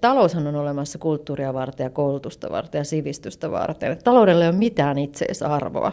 [0.00, 3.98] Taloushan on olemassa kulttuuria varten ja koulutusta varten ja sivistystä varten.
[4.04, 5.92] Taloudella ei ole mitään itseisarvoa.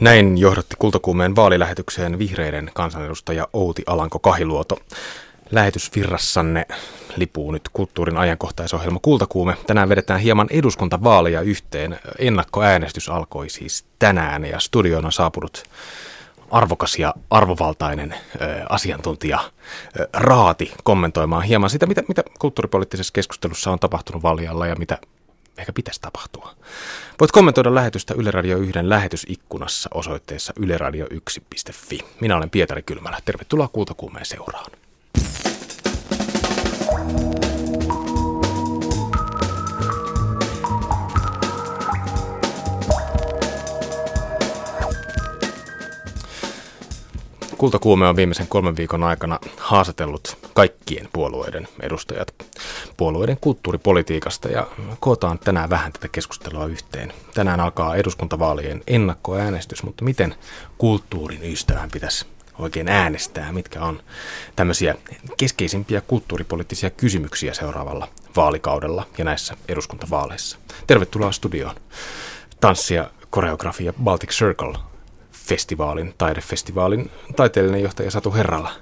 [0.00, 4.76] Näin johdatti kultakuumeen vaalilähetykseen vihreiden kansanedustaja Outi Alanko-Kahiluoto.
[5.50, 6.66] Lähetysvirrassanne
[7.16, 9.56] lipuu nyt kulttuurin ajankohtaisohjelma Kultakuume.
[9.66, 11.98] Tänään vedetään hieman eduskuntavaaleja yhteen.
[12.18, 15.62] Ennakkoäänestys alkoi siis tänään ja studioon on saapunut
[16.54, 18.14] arvokas ja arvovaltainen
[18.68, 19.38] asiantuntija
[20.12, 24.98] Raati kommentoimaan hieman sitä, mitä, mitä kulttuuripoliittisessa keskustelussa on tapahtunut vaalialla ja mitä
[25.58, 26.54] ehkä pitäisi tapahtua.
[27.20, 31.98] Voit kommentoida lähetystä Yle Radio 1 lähetysikkunassa osoitteessa yleradio1.fi.
[32.20, 33.18] Minä olen Pietari Kylmälä.
[33.24, 34.70] Tervetuloa Kultakuumeen seuraan.
[47.64, 52.34] Kultakuume on viimeisen kolmen viikon aikana haastatellut kaikkien puolueiden edustajat
[52.96, 54.66] puolueiden kulttuuripolitiikasta ja
[55.00, 57.12] kootaan tänään vähän tätä keskustelua yhteen.
[57.34, 60.34] Tänään alkaa eduskuntavaalien ennakkoäänestys, mutta miten
[60.78, 62.26] kulttuurin ystävän pitäisi
[62.58, 64.02] oikein äänestää, mitkä on
[64.56, 64.94] tämmöisiä
[65.36, 70.58] keskeisimpiä kulttuuripoliittisia kysymyksiä seuraavalla vaalikaudella ja näissä eduskuntavaaleissa.
[70.86, 71.76] Tervetuloa studioon.
[72.60, 74.93] Tanssia, koreografia Baltic Circle
[75.44, 78.72] festivaalin, taidefestivaalin taiteellinen johtaja Satu Herrala.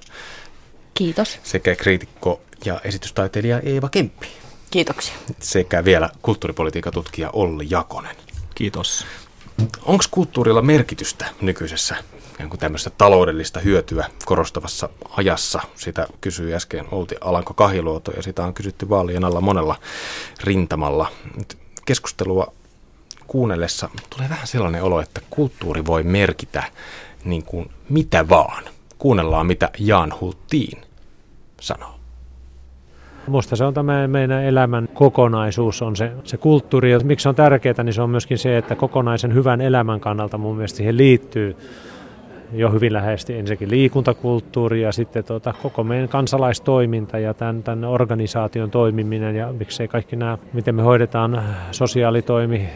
[0.95, 1.39] Kiitos.
[1.43, 4.27] Sekä kriitikko ja esitystaiteilija Eeva Kemppi.
[4.71, 5.15] Kiitoksia.
[5.41, 8.17] Sekä vielä kulttuuripolitiikan tutkija Olli Jakonen.
[8.55, 9.07] Kiitos.
[9.85, 11.97] Onko kulttuurilla merkitystä nykyisessä
[12.49, 15.61] kuin tämmöistä taloudellista hyötyä korostavassa ajassa?
[15.77, 19.77] Sitä kysyi äsken Outi Alanko Kahiluoto ja sitä on kysytty vaalien alla monella
[20.45, 21.13] rintamalla.
[21.37, 22.53] Nyt keskustelua
[23.33, 26.63] kuunnellessa tulee vähän sellainen olo, että kulttuuri voi merkitä
[27.25, 28.63] niin kuin mitä vaan.
[28.99, 30.79] Kuunnellaan, mitä Jan Hultin
[31.61, 31.95] sanoo.
[33.27, 36.93] Minusta se on tämä meidän elämän kokonaisuus, on se, se kulttuuri.
[36.93, 40.39] Ja miksi se on tärkeää, niin se on myöskin se, että kokonaisen hyvän elämän kannalta
[40.39, 41.57] mun mielestä siihen liittyy
[42.53, 48.71] jo hyvin läheisesti ensinnäkin liikuntakulttuuri ja sitten tuota, koko meidän kansalaistoiminta ja tämän, tämän organisaation
[48.71, 52.69] toimiminen ja miksei kaikki nämä, miten me hoidetaan sosiaalitoimi,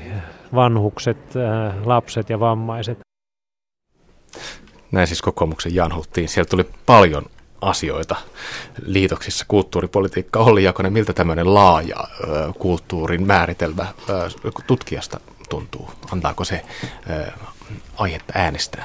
[0.54, 2.98] vanhukset, äh, lapset ja vammaiset.
[4.92, 6.28] Näin siis kokoomuksen Jan Hulttiin.
[6.28, 7.26] Siellä tuli paljon
[7.60, 8.16] asioita
[8.82, 10.38] liitoksissa kulttuuripolitiikka.
[10.38, 14.30] Olli Jakonen, miltä tämmöinen laaja ö, kulttuurin määritelmä ö,
[14.66, 15.90] tutkijasta tuntuu?
[16.12, 16.62] Antaako se
[17.10, 17.32] ö,
[17.96, 18.84] aihetta äänestää?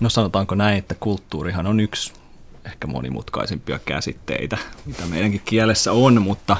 [0.00, 2.12] No sanotaanko näin, että kulttuurihan on yksi
[2.64, 6.56] ehkä monimutkaisimpia käsitteitä, mitä meidänkin kielessä on, mutta,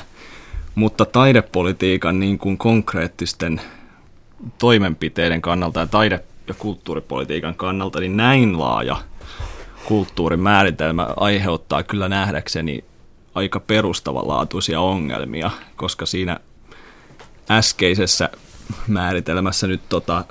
[0.74, 3.60] mutta taidepolitiikan niin kuin konkreettisten
[4.58, 8.96] toimenpiteiden kannalta ja taide- ja kulttuuripolitiikan kannalta, niin näin laaja
[9.84, 12.84] kulttuurin määritelmä aiheuttaa kyllä nähdäkseni
[13.34, 16.40] aika perustavanlaatuisia ongelmia, koska siinä
[17.50, 18.30] äskeisessä
[18.88, 20.24] määritelmässä nyt tota,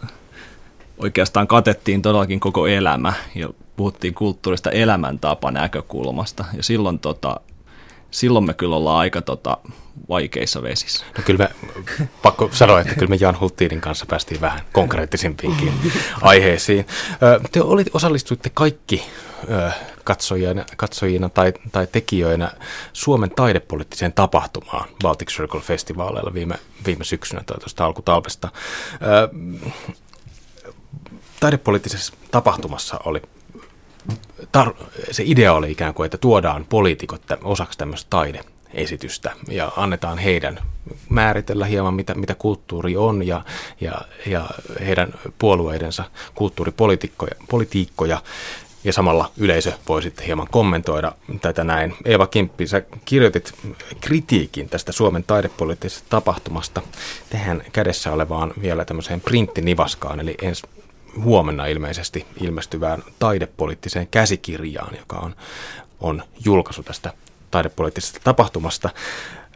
[0.98, 6.46] oikeastaan katettiin todellakin koko elämä ja puhuttiin kulttuurista elämäntapa näkökulmasta.
[6.58, 7.40] Ja silloin, tota,
[8.12, 9.58] silloin me kyllä ollaan aika tota,
[10.10, 11.06] vaikeissa vesissä.
[11.18, 11.50] No kyllä me,
[12.22, 15.74] pakko sanoa, että kyllä me Jan Hulttiinin kanssa päästiin vähän konkreettisempiinkin
[16.22, 16.88] aiheisiin.
[17.52, 19.04] Te olit, osallistuitte kaikki
[20.04, 22.52] katsojina, katsojina tai, tai tekijöinä
[22.94, 26.56] Suomen taidepoliittiseen tapahtumaan Baltic Circle Festivaaleilla viime,
[26.86, 28.50] viime syksynä tai tuosta alkutalvesta
[31.40, 33.22] taidepoliittisessa tapahtumassa oli
[34.58, 40.60] tar- se idea oli ikään kuin, että tuodaan poliitikot osaksi tämmöistä taideesitystä ja annetaan heidän
[41.10, 43.42] määritellä hieman, mitä, mitä kulttuuri on ja,
[43.82, 44.50] ja, ja
[44.86, 46.04] heidän puolueidensa
[46.36, 48.22] kulttuuripolitiikkoja politiikkoja,
[48.84, 51.94] ja samalla yleisö voi sitten hieman kommentoida tätä näin.
[52.06, 53.54] Eeva Kimppi, sä kirjoitit
[54.02, 56.82] kritiikin tästä Suomen taidepoliittisesta tapahtumasta
[57.30, 60.62] tähän kädessä olevaan vielä tämmöiseen printtinivaskaan, eli ens,
[61.24, 65.36] huomenna ilmeisesti ilmestyvään taidepoliittiseen käsikirjaan, joka on,
[66.00, 67.14] on julkaisu tästä
[67.52, 68.90] taidepoliittisesta tapahtumasta.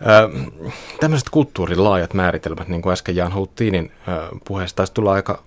[0.01, 0.51] Ö,
[0.99, 3.91] tämmöiset kulttuurin laajat määritelmät, niin kuin äsken Jan Hulttinin
[4.47, 5.43] puheesta, taisi tulla aika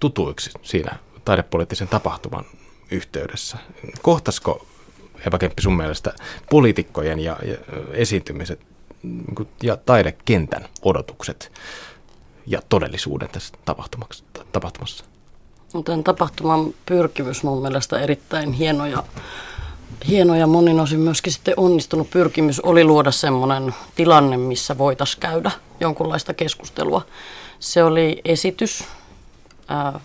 [0.00, 2.44] tutuiksi siinä taidepoliittisen tapahtuman
[2.90, 3.58] yhteydessä.
[4.02, 4.66] Kohtasko,
[5.26, 6.12] Eva Kemppi, sun mielestä
[6.50, 7.56] poliitikkojen ja, ja
[7.92, 8.60] esiintymiset
[9.02, 11.52] niin ja taidekentän odotukset
[12.46, 13.54] ja todellisuuden tässä
[14.52, 15.04] tapahtumassa?
[15.82, 19.02] Tämän tapahtuman pyrkimys mun mielestä erittäin hieno ja,
[20.08, 25.50] hieno ja monin osin myöskin sitten onnistunut pyrkimys oli luoda semmoinen tilanne, missä voitaisiin käydä
[25.80, 27.02] jonkunlaista keskustelua.
[27.58, 28.84] Se oli esitys.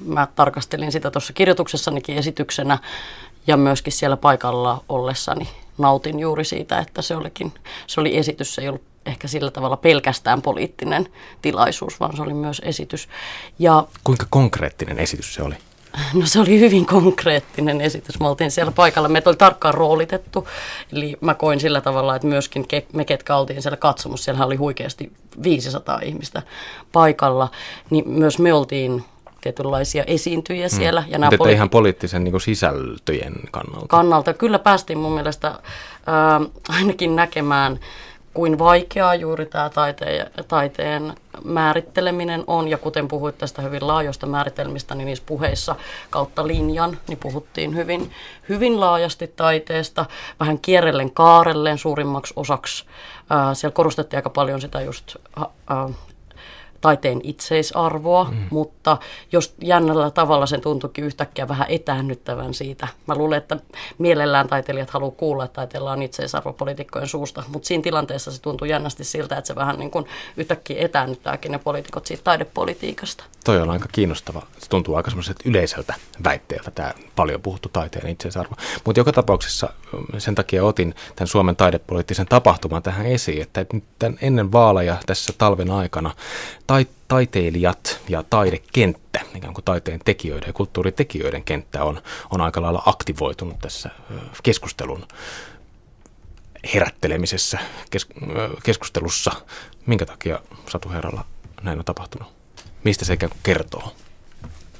[0.06, 2.78] Mä tarkastelin sitä tuossa kirjoituksessanikin esityksenä
[3.48, 7.54] ja myöskin siellä paikalla ollessani nautin juuri siitä, että se, olikin,
[7.88, 11.08] se oli esitys, se ei ollut ehkä sillä tavalla pelkästään poliittinen
[11.42, 13.10] tilaisuus, vaan se oli myös esitys.
[13.60, 15.56] Ja, Kuinka konkreettinen esitys se oli?
[16.14, 18.20] No se oli hyvin konkreettinen esitys.
[18.20, 19.10] Me oltiin siellä paikalla.
[19.10, 20.48] Meitä oli tarkkaan roolitettu.
[20.94, 25.12] Eli mä koin sillä tavalla, että myöskin me, ketkä oltiin siellä katsomus, siellä oli huikeasti
[25.44, 26.42] 500 ihmistä
[26.92, 27.52] paikalla,
[27.90, 29.04] niin myös me oltiin
[29.42, 30.78] tietynlaisia esiintyjiä hmm.
[30.78, 31.04] siellä.
[31.08, 33.88] Ja nämä politi- ihan poliittisen niin sisältöjen kannalta?
[33.88, 34.34] Kannalta.
[34.34, 35.56] Kyllä päästiin mun mielestä äh,
[36.70, 37.80] ainakin näkemään
[38.34, 42.68] kuin vaikeaa juuri tämä taiteen, taiteen määritteleminen on.
[42.68, 45.76] Ja kuten puhuit tästä hyvin laajoista määritelmistä, niin niissä puheissa
[46.10, 48.12] kautta linjan niin puhuttiin hyvin,
[48.50, 50.06] hyvin laajasti taiteesta,
[50.40, 52.86] vähän kierrellen kaarellen suurimmaksi osaksi.
[53.54, 55.16] Siellä korostettiin aika paljon sitä just
[56.82, 58.38] taiteen itseisarvoa, mm.
[58.50, 58.98] mutta
[59.32, 62.88] jos jännällä tavalla sen tuntuikin yhtäkkiä vähän etäännyttävän siitä.
[63.08, 63.58] Mä luulen, että
[63.98, 68.66] mielellään taiteilijat haluaa kuulla, että taiteella on itseisarvo poliitikkojen suusta, mutta siinä tilanteessa se tuntuu
[68.66, 70.06] jännästi siltä, että se vähän niin kuin
[70.38, 73.24] yhtäkkiä etäännyttääkin ne poliitikot siitä taidepolitiikasta.
[73.44, 74.42] Toi on aika kiinnostava.
[74.58, 75.94] Se tuntuu aika semmoiselta yleiseltä
[76.24, 78.56] väitteeltä tämä paljon puhuttu taiteen itseisarvo.
[78.86, 79.70] Mutta joka tapauksessa
[80.18, 83.66] sen takia otin tämän Suomen taidepoliittisen tapahtuman tähän esiin, että
[84.00, 86.12] tämän ennen vaaleja tässä talven aikana
[87.10, 93.60] taiteilijat ja taidekenttä, ikään kuin taiteen tekijöiden ja kulttuuritekijöiden kenttä on, on aika lailla aktivoitunut
[93.60, 93.90] tässä
[94.44, 95.06] keskustelun
[96.74, 97.60] herättelemisessä,
[97.92, 98.08] kes,
[98.64, 99.32] keskustelussa.
[99.86, 100.40] Minkä takia
[100.70, 101.26] Satu Herralla
[101.62, 102.28] näin on tapahtunut?
[102.84, 103.94] Mistä se kertoo?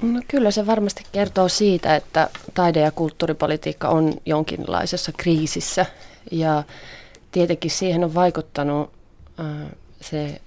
[0.02, 5.86] No kyllä se varmasti kertoo siitä, että taide- ja kulttuuripolitiikka on jonkinlaisessa kriisissä.
[6.30, 6.62] Ja
[7.32, 8.92] tietenkin siihen on vaikuttanut
[10.00, 10.40] se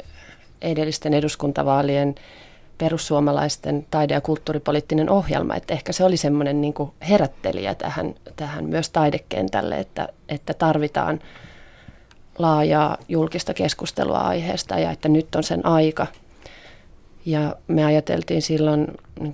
[0.63, 2.15] edellisten eduskuntavaalien
[2.77, 6.73] perussuomalaisten taide- ja kulttuuripoliittinen ohjelma, että ehkä se oli semmoinen niin
[7.09, 11.19] herättelijä tähän, tähän myös taidekentälle, että, että tarvitaan
[12.37, 16.07] laajaa julkista keskustelua aiheesta ja että nyt on sen aika.
[17.25, 18.87] Ja me ajateltiin silloin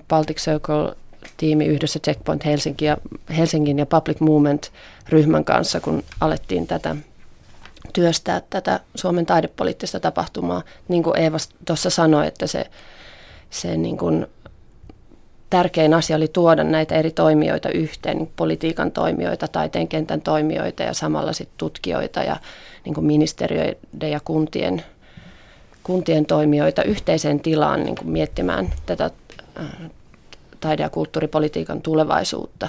[0.08, 0.94] Baltic Circle
[1.36, 2.96] tiimi yhdessä Checkpoint Helsinki ja,
[3.36, 4.72] Helsingin ja Public Movement
[5.08, 6.96] ryhmän kanssa, kun alettiin tätä
[7.92, 10.62] työstää tätä Suomen taidepoliittista tapahtumaa.
[10.88, 12.70] Niin kuin Eeva tuossa sanoi, että se,
[13.50, 14.26] se niin kuin
[15.50, 20.94] tärkein asia oli tuoda näitä eri toimijoita yhteen, niin politiikan toimijoita, taiteen kentän toimijoita ja
[20.94, 22.36] samalla sitten tutkijoita ja
[22.84, 24.84] niin kuin ministeriöiden ja kuntien,
[25.82, 29.10] kuntien toimijoita yhteiseen tilaan niin kuin miettimään tätä
[29.60, 29.66] äh,
[30.60, 32.68] taide- ja kulttuuripolitiikan tulevaisuutta.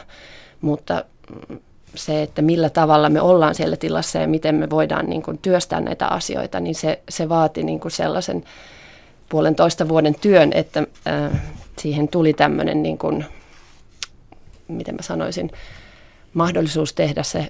[0.61, 1.05] Mutta
[1.49, 1.59] mm,
[1.95, 5.79] se, että millä tavalla me ollaan siellä tilassa ja miten me voidaan niin kuin työstää
[5.79, 8.43] näitä asioita, niin se, se vaati niin kuin sellaisen
[9.29, 11.41] puolentoista vuoden työn, että äh,
[11.79, 13.25] siihen tuli tämmöinen, niin kuin,
[14.67, 15.51] miten mä sanoisin,
[16.33, 17.49] mahdollisuus tehdä se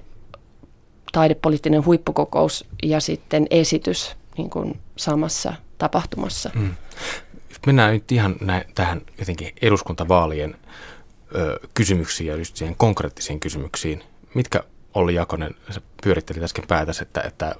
[1.12, 6.50] taidepoliittinen huippukokous ja sitten esitys niin kuin samassa tapahtumassa.
[6.54, 6.74] Hmm.
[7.66, 10.56] Mennään nyt ihan näin, tähän jotenkin eduskuntavaalien
[11.34, 14.02] ö, kysymyksiin ja just siihen konkreettisiin kysymyksiin
[14.34, 14.62] mitkä
[14.94, 17.54] Olli Jakonen, sä pyörittelit äsken päätäsi, että, että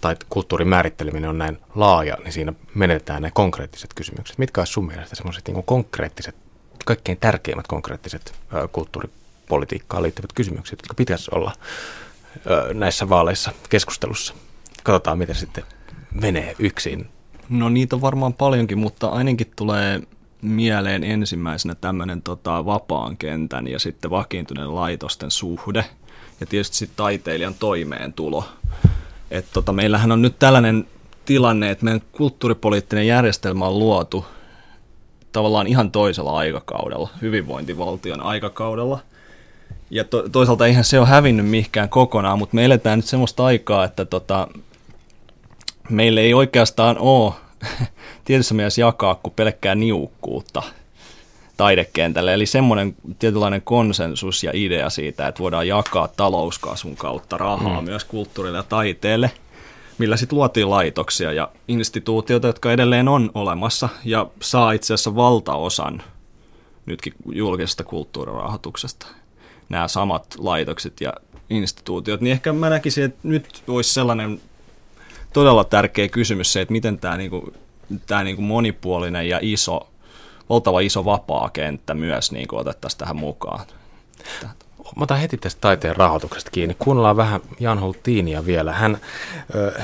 [0.00, 4.38] tai kulttuurin määritteleminen on näin laaja, niin siinä menetään ne konkreettiset kysymykset.
[4.38, 6.36] Mitkä olisi sun mielestä semmoiset niin konkreettiset,
[6.84, 8.34] kaikkein tärkeimmät konkreettiset
[8.72, 11.52] kulttuuripolitiikkaan liittyvät kysymykset, jotka pitäisi olla
[12.74, 14.34] näissä vaaleissa keskustelussa?
[14.82, 15.64] Katsotaan, miten sitten
[16.20, 17.08] menee yksin.
[17.48, 20.00] No niitä on varmaan paljonkin, mutta ainakin tulee
[20.42, 25.84] mieleen ensimmäisenä tämmöinen tota, vapaan kentän ja sitten vakiintuneen laitosten suhde
[26.40, 28.44] ja tietysti sitten taiteilijan toimeentulo.
[29.30, 30.86] Et tota, meillähän on nyt tällainen
[31.24, 34.24] tilanne, että meidän kulttuuripoliittinen järjestelmä on luotu
[35.32, 38.98] tavallaan ihan toisella aikakaudella, hyvinvointivaltion aikakaudella.
[39.90, 43.84] Ja to, toisaalta eihän se ole hävinnyt mihinkään kokonaan, mutta me eletään nyt semmoista aikaa,
[43.84, 44.48] että tota,
[45.90, 47.32] meillä ei oikeastaan ole
[48.24, 50.62] tietyssä mielessä jakaa kuin pelkkää niukkuutta
[51.60, 52.34] taidekentälle.
[52.34, 57.84] Eli semmoinen tietynlainen konsensus ja idea siitä, että voidaan jakaa talouskasvun kautta rahaa mm.
[57.84, 59.30] myös kulttuurille ja taiteelle,
[59.98, 66.02] millä sitten luotiin laitoksia ja instituutioita, jotka edelleen on olemassa ja saa itse asiassa valtaosan
[66.86, 69.06] nytkin julkisesta kulttuurirahoituksesta.
[69.68, 71.12] Nämä samat laitokset ja
[71.50, 74.40] instituutiot, niin ehkä mä näkisin, että nyt olisi sellainen
[75.32, 77.52] todella tärkeä kysymys se, että miten tämä niinku
[78.06, 79.89] tämä niin kuin monipuolinen ja iso,
[80.50, 83.66] valtava iso vapaa kenttä myös niin kuin otettaisiin tähän mukaan.
[84.96, 86.76] Mä otan heti tästä taiteen rahoituksesta kiinni.
[86.78, 88.72] Kuunnellaan vähän Jan Hultiinia vielä.
[88.72, 88.98] Hän
[89.54, 89.80] ö,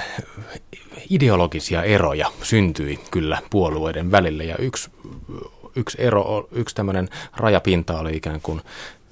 [1.10, 4.90] ideologisia eroja syntyi kyllä puolueiden välillä ja yksi,
[5.76, 8.60] yksi ero, yksi tämmöinen rajapinta oli ikään kuin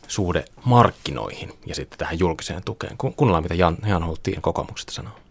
[0.09, 2.97] suhde markkinoihin ja sitten tähän julkiseen tukeen.
[2.97, 5.24] Kuunnellaan, mitä Jan, Jan Holttiin kokoomuksesta sanoo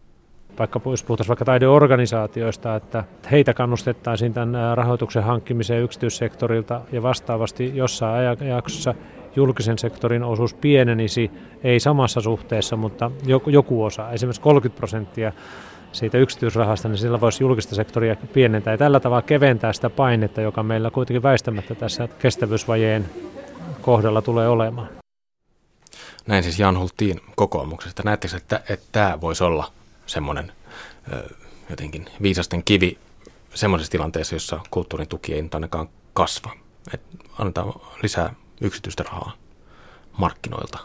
[0.59, 8.15] vaikka jos puhutaan vaikka taideorganisaatioista, että heitä kannustettaisiin tämän rahoituksen hankkimiseen yksityissektorilta ja vastaavasti jossain
[8.15, 8.95] ajanjaksossa
[9.35, 11.31] julkisen sektorin osuus pienenisi,
[11.63, 13.11] ei samassa suhteessa, mutta
[13.47, 15.31] joku, osa, esimerkiksi 30 prosenttia
[15.91, 20.63] siitä yksityisrahasta, niin sillä voisi julkista sektoria pienentää ja tällä tavalla keventää sitä painetta, joka
[20.63, 23.05] meillä kuitenkin väistämättä tässä kestävyysvajeen
[23.81, 24.89] kohdalla tulee olemaan.
[26.27, 28.03] Näin siis Jan Hulttiin kokoomuksesta.
[28.05, 29.71] Näettekö, että, että tämä voisi olla
[30.05, 30.51] semmoinen
[31.69, 32.97] jotenkin viisasten kivi
[33.53, 36.51] semmoisessa tilanteessa, jossa kulttuurin tuki ei nyt ainakaan kasva?
[36.93, 39.33] Että annetaan lisää yksityistä rahaa
[40.17, 40.79] markkinoilta.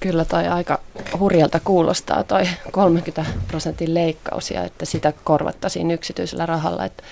[0.00, 0.80] Kyllä toi aika
[1.18, 6.84] hurjalta kuulostaa toi 30 prosentin leikkaus ja että sitä korvattaisiin yksityisellä rahalla.
[6.84, 7.02] Että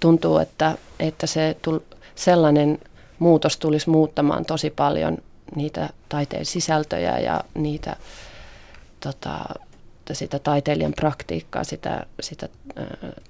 [0.00, 1.78] tuntuu, että, että se tul,
[2.14, 2.78] sellainen
[3.18, 5.18] muutos tulisi muuttamaan tosi paljon
[5.54, 7.96] niitä taiteen sisältöjä ja niitä,
[9.00, 9.38] tota,
[10.12, 12.82] sitä taiteilijan praktiikkaa, sitä, sitä ä,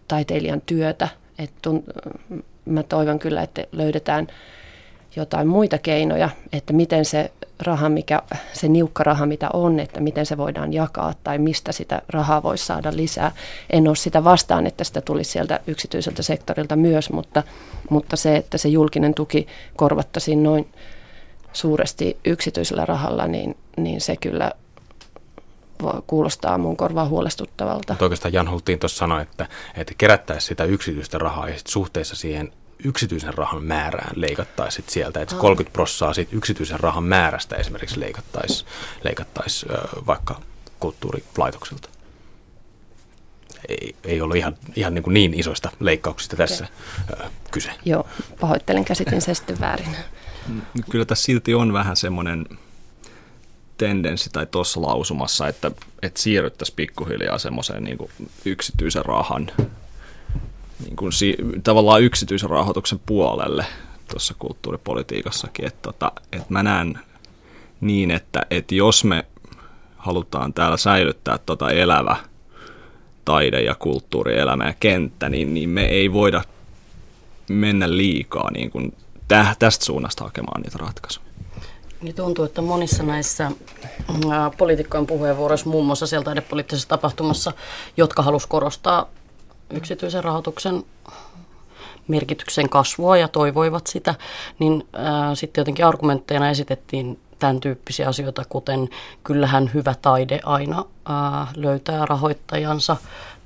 [0.08, 1.08] taiteilijan työtä.
[1.38, 1.84] Et tun,
[2.64, 4.26] mä toivon kyllä, että löydetään
[5.16, 8.22] jotain muita keinoja, että miten se raha, mikä,
[8.52, 12.66] se niukka raha, mitä on, että miten se voidaan jakaa tai mistä sitä rahaa voisi
[12.66, 13.32] saada lisää.
[13.70, 17.42] En ole sitä vastaan, että sitä tulisi sieltä yksityiseltä sektorilta myös, mutta,
[17.90, 19.46] mutta se, että se julkinen tuki
[19.76, 20.68] korvattaisiin noin
[21.52, 24.52] suuresti yksityisellä rahalla, niin, niin se kyllä
[26.06, 27.92] kuulostaa mun korvaa huolestuttavalta.
[27.92, 32.52] Mutta oikeastaan Jan Hulttiin tuossa sanoi, että, että kerättäisiin sitä yksityistä rahaa ja suhteessa siihen
[32.84, 38.68] yksityisen rahan määrään leikattaisiin sieltä, että 30 prossaa siitä yksityisen rahan määrästä esimerkiksi leikattaisiin
[39.04, 39.66] leikattais,
[40.06, 40.40] vaikka
[40.80, 41.88] kulttuurilaitokselta.
[43.68, 46.66] Ei, ei ollut ihan, ihan niin, kuin niin isoista leikkauksista tässä
[47.12, 47.26] okay.
[47.50, 47.70] kyse.
[47.84, 48.06] Joo,
[48.40, 49.96] pahoittelen, käsitin se sitten väärin.
[50.90, 52.46] Kyllä tässä silti on vähän semmoinen
[53.80, 55.70] tendenssi tai tuossa lausumassa, että,
[56.02, 57.98] että siirryttäisiin pikkuhiljaa semmoiseen niin
[58.44, 59.50] yksityisen rahan
[60.84, 63.66] niin kuin si, tavallaan yksityisen rahoituksen puolelle
[64.10, 65.66] tuossa kulttuuripolitiikassakin.
[65.66, 66.98] Että tota, et mä näen
[67.80, 69.24] niin, että et jos me
[69.96, 72.16] halutaan täällä säilyttää tota elävä
[73.24, 76.42] taide- ja kulttuurielämä ja kenttä, niin, niin me ei voida
[77.48, 78.94] mennä liikaa niin kuin
[79.28, 81.26] tä, tästä suunnasta hakemaan niitä ratkaisuja.
[82.02, 83.50] Niin tuntuu, että monissa näissä
[84.58, 87.52] poliitikkojen puheenvuoroissa, muun muassa siellä taidepoliittisessa tapahtumassa,
[87.96, 89.06] jotka halus korostaa
[89.70, 90.84] yksityisen rahoituksen
[92.08, 94.14] merkityksen kasvua ja toivoivat sitä,
[94.58, 98.88] niin ää, sitten jotenkin argumentteina esitettiin tämän tyyppisiä asioita, kuten
[99.24, 102.96] kyllähän hyvä taide aina ää, löytää rahoittajansa,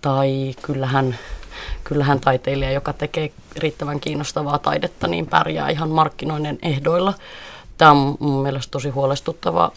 [0.00, 1.18] tai kyllähän,
[1.84, 7.14] kyllähän taiteilija, joka tekee riittävän kiinnostavaa taidetta, niin pärjää ihan markkinoinen ehdoilla.
[7.78, 9.72] Tämä on mun mielestä tosi huolestuttava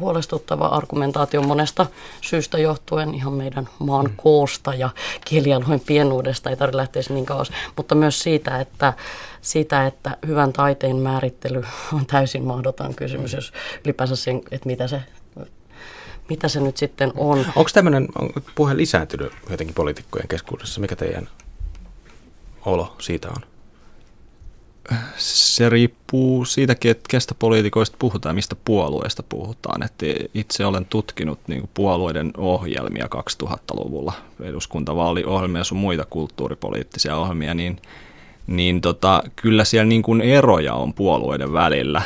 [0.00, 1.86] huolestuttava argumentaatio monesta
[2.20, 4.16] syystä johtuen ihan meidän maan mm.
[4.16, 4.90] koosta ja
[5.24, 8.92] kielialueen pienuudesta, ei tarvitse lähteä niin kauas, mutta myös siitä, että,
[9.40, 13.52] siitä, että hyvän taiteen määrittely on täysin mahdoton kysymys, jos
[13.84, 15.02] ylipäänsä sen, että mitä se
[16.30, 17.38] mitä se nyt sitten on.
[17.38, 18.08] Onko tämmöinen
[18.54, 20.80] puhe lisääntynyt jotenkin poliitikkojen keskuudessa?
[20.80, 21.28] Mikä teidän
[22.64, 23.55] olo siitä on?
[25.16, 29.82] Se riippuu siitäkin, että kestä poliitikoista puhutaan, mistä puolueesta puhutaan.
[29.82, 33.08] Että itse olen tutkinut niin puolueiden ohjelmia
[33.44, 37.80] 2000-luvulla, eduskuntavaaliohjelmia ja sun muita kulttuuripoliittisia ohjelmia, niin,
[38.46, 42.02] niin tota, kyllä siellä niin kuin eroja on puolueiden välillä.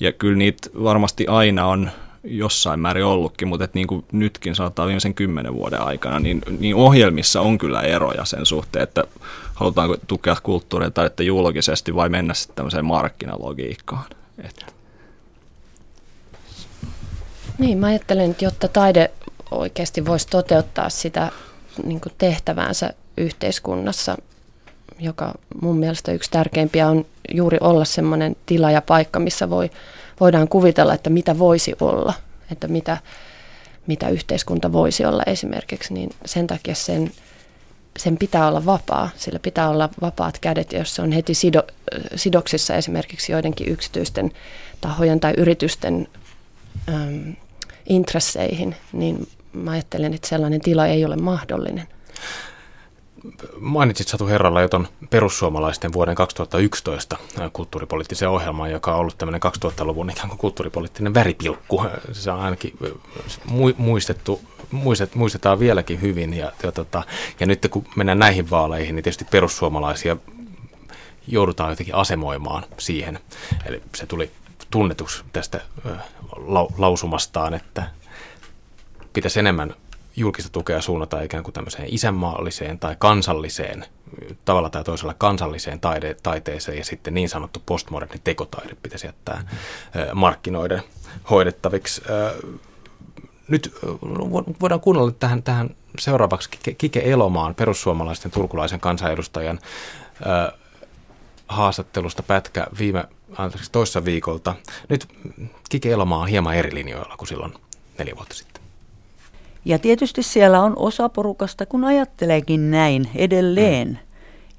[0.00, 1.90] Ja kyllä niitä varmasti aina on
[2.24, 6.76] jossain määrin ollutkin, mutta et niin kuin nytkin sanotaan viimeisen kymmenen vuoden aikana, niin, niin
[6.76, 9.04] ohjelmissa on kyllä eroja sen suhteen, että
[9.60, 14.04] halutaanko tukea kulttuuria tai että julkisesti vai mennä sitten tämmöiseen markkinalogiikkaan.
[14.44, 14.74] Et.
[17.58, 19.10] Niin, mä ajattelen, että jotta taide
[19.50, 21.32] oikeasti voisi toteuttaa sitä
[21.84, 24.16] niin tehtäväänsä yhteiskunnassa,
[24.98, 29.70] joka mun mielestä yksi tärkeimpiä on juuri olla semmoinen tila ja paikka, missä voi
[30.20, 32.14] voidaan kuvitella, että mitä voisi olla,
[32.52, 32.96] että mitä,
[33.86, 37.12] mitä yhteiskunta voisi olla esimerkiksi, niin sen takia sen,
[37.98, 39.10] sen pitää olla vapaa.
[39.16, 41.62] Sillä pitää olla vapaat kädet, jos se on heti sido,
[42.16, 44.32] sidoksissa esimerkiksi joidenkin yksityisten
[44.80, 46.08] tahojen tai yritysten
[46.88, 47.36] äm,
[47.88, 51.88] intresseihin, niin mä ajattelen, että sellainen tila ei ole mahdollinen
[53.60, 57.16] mainitsit Satu Herralla jo tuon perussuomalaisten vuoden 2011
[57.52, 61.84] kulttuuripoliittisen ohjelman, joka on ollut tämmöinen 2000-luvun ikään kuin kulttuuripoliittinen väripilkku.
[62.12, 62.78] Se on ainakin
[63.76, 66.34] muistettu, muistet, muistetaan vieläkin hyvin.
[66.34, 67.02] Ja, ja, tota,
[67.40, 70.16] ja nyt kun mennään näihin vaaleihin, niin tietysti perussuomalaisia
[71.26, 73.18] joudutaan jotenkin asemoimaan siihen.
[73.66, 74.30] Eli se tuli
[74.70, 75.60] tunnetuksi tästä
[76.78, 77.90] lausumastaan, että
[79.12, 79.74] pitäisi enemmän
[80.16, 83.84] julkista tukea suunnata ikään kuin tämmöiseen isänmaalliseen tai kansalliseen,
[84.44, 89.48] tavalla tai toisella kansalliseen taide, taiteeseen ja sitten niin sanottu postmoderni tekotaide pitäisi jättää
[90.14, 90.82] markkinoiden
[91.30, 92.02] hoidettaviksi.
[93.48, 93.74] Nyt
[94.60, 99.58] voidaan kuunnella tähän, tähän seuraavaksi Kike Elomaan, perussuomalaisten turkulaisen kansanedustajan
[101.48, 103.04] haastattelusta pätkä viime
[103.36, 104.54] anteeksi, toissa viikolta.
[104.88, 105.08] Nyt
[105.68, 107.54] Kike Elomaa on hieman eri linjoilla kuin silloin
[107.98, 108.59] neljä vuotta sitten.
[109.64, 113.88] Ja tietysti siellä on osa porukasta, kun ajatteleekin näin edelleen.
[113.88, 113.96] Mm.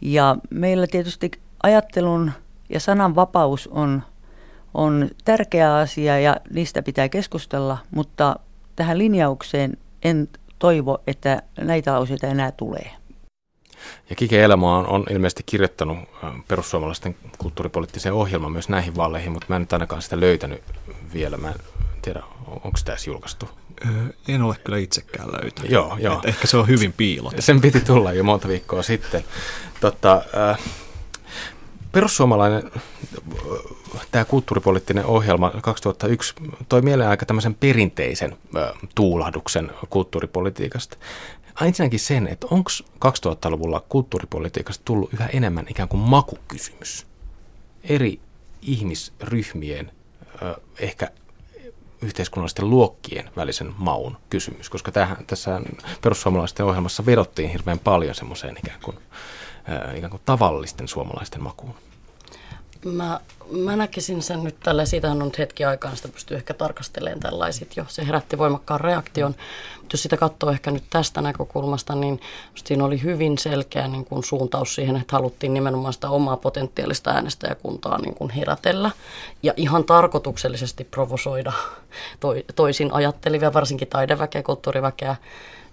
[0.02, 1.32] Ja meillä tietysti
[1.64, 2.32] ajattelun
[2.70, 4.04] ja sanan vapaus on,
[4.74, 8.36] on tärkeä asia ja niistä pitää keskustella, mutta
[8.76, 10.28] tähän linjaukseen en
[10.60, 12.92] toivo, että näitä lauseita enää tulee.
[14.10, 15.98] Ja Kike Elämä on, on ilmeisesti kirjoittanut
[16.48, 20.64] perussuomalaisten kulttuuripoliittisen ohjelman myös näihin vaaleihin, mutta mä en nyt ainakaan sitä löytänyt
[21.14, 21.38] vielä.
[21.38, 21.56] Mä en
[22.02, 23.50] tiedä, onko edes julkaistu.
[24.28, 25.72] En ole kyllä itsekään löytänyt.
[25.72, 26.18] Joo, joo.
[26.18, 27.42] Et ehkä se on hyvin piilotettu.
[27.42, 29.24] Sen piti tulla jo monta viikkoa sitten.
[29.80, 30.22] Totta,
[30.52, 30.60] äh,
[31.92, 32.72] perussuomalainen,
[34.12, 36.34] tämä kulttuuripoliittinen ohjelma 2001
[36.70, 38.38] toi mieleen aika tämmöisen perinteisen
[38.96, 40.98] tuulahduksen kulttuuripolitiikasta.
[41.62, 42.70] Ensinnäkin sen, että onko
[43.06, 47.08] 2000-luvulla kulttuuripolitiikasta tullut yhä enemmän ikään kuin makukysymys.
[47.84, 48.20] Eri
[48.62, 49.92] ihmisryhmien,
[50.80, 51.12] ehkä
[52.02, 55.62] yhteiskunnallisten luokkien välisen maun kysymys, koska tähän, tässä
[56.02, 58.98] perussuomalaisten ohjelmassa vedottiin hirveän paljon semmoiseen ikään kuin,
[59.96, 61.76] ikään kuin tavallisten suomalaisten makuun.
[62.86, 63.20] Mä,
[63.52, 67.86] mä näkisin sen nyt tällä, siitähän on hetki aikaa, sitä pystyy ehkä tarkastelemaan tällaiset jo.
[67.88, 69.36] Se herätti voimakkaan reaktion.
[69.78, 72.22] Mutta jos sitä katsoo ehkä nyt tästä näkökulmasta, niin
[72.56, 77.98] siinä oli hyvin selkeä niin kuin suuntaus siihen, että haluttiin nimenomaan sitä omaa potentiaalista äänestäjäkuntaa
[77.98, 78.92] niin kuin herätellä.
[79.44, 81.54] Ja ihan tarkoituksellisesti provosoida
[82.56, 85.16] toisin ajattelivia, varsinkin taideväkeä, kulttuuriväkeä,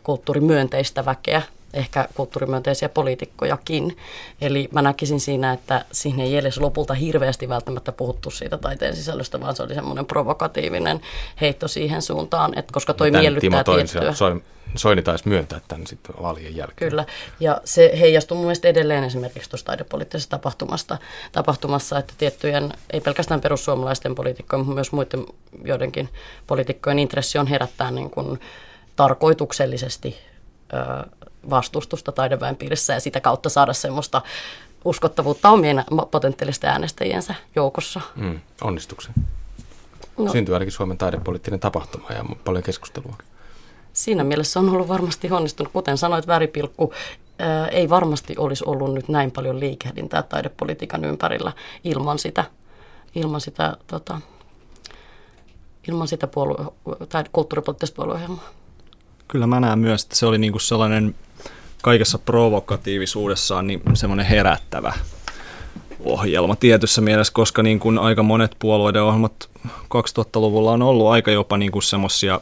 [0.02, 1.42] kulttuurimyönteistä väkeä
[1.74, 3.96] ehkä kulttuurimyönteisiä poliitikkojakin.
[4.40, 9.40] Eli mä näkisin siinä, että siinä ei edes lopulta hirveästi välttämättä puhuttu siitä taiteen sisällöstä,
[9.40, 11.00] vaan se oli semmoinen provokatiivinen
[11.40, 14.12] heitto siihen suuntaan, että koska toi Tän miellyttää Timo tiettyä.
[14.12, 14.42] Soini,
[14.74, 16.90] Soini taisi myöntää tämän sitten vaalien jälkeen.
[16.90, 17.04] Kyllä,
[17.40, 20.98] ja se heijastuu mun mielestä edelleen esimerkiksi tuossa taidepoliittisessa tapahtumasta,
[21.32, 25.26] tapahtumassa, että tiettyjen, ei pelkästään perussuomalaisten poliitikkojen, mutta myös muiden
[25.64, 26.08] joidenkin
[26.46, 28.40] poliitikkojen intressi on herättää niin kuin
[28.96, 30.16] tarkoituksellisesti
[31.50, 34.22] vastustusta taideväen piirissä ja sitä kautta saada semmoista
[34.84, 38.00] uskottavuutta omien potentiaalisten äänestäjiensä joukossa.
[38.16, 39.14] Mm, onnistuksen.
[40.18, 40.32] No.
[40.32, 43.16] Syntyy ainakin Suomen taidepoliittinen tapahtuma ja paljon keskustelua.
[43.92, 45.72] Siinä mielessä on ollut varmasti onnistunut.
[45.72, 46.92] Kuten sanoit, väripilkku
[47.38, 51.52] ää, ei varmasti olisi ollut nyt näin paljon liikehdintää taidepolitiikan ympärillä
[51.84, 52.44] ilman sitä,
[53.14, 54.20] ilman sitä, tota,
[55.88, 56.72] ilman sitä puolue-
[57.08, 58.58] tai kulttuuripoliittista puolueohjelmaa
[59.28, 61.14] kyllä mä näen myös, että se oli niinku sellainen
[61.82, 64.92] kaikessa provokatiivisuudessaan niin semmoinen herättävä
[66.04, 71.56] ohjelma tietyssä mielessä, koska niin kuin aika monet puolueiden ohjelmat 2000-luvulla on ollut aika jopa
[71.56, 72.40] niin kuin semmoisia,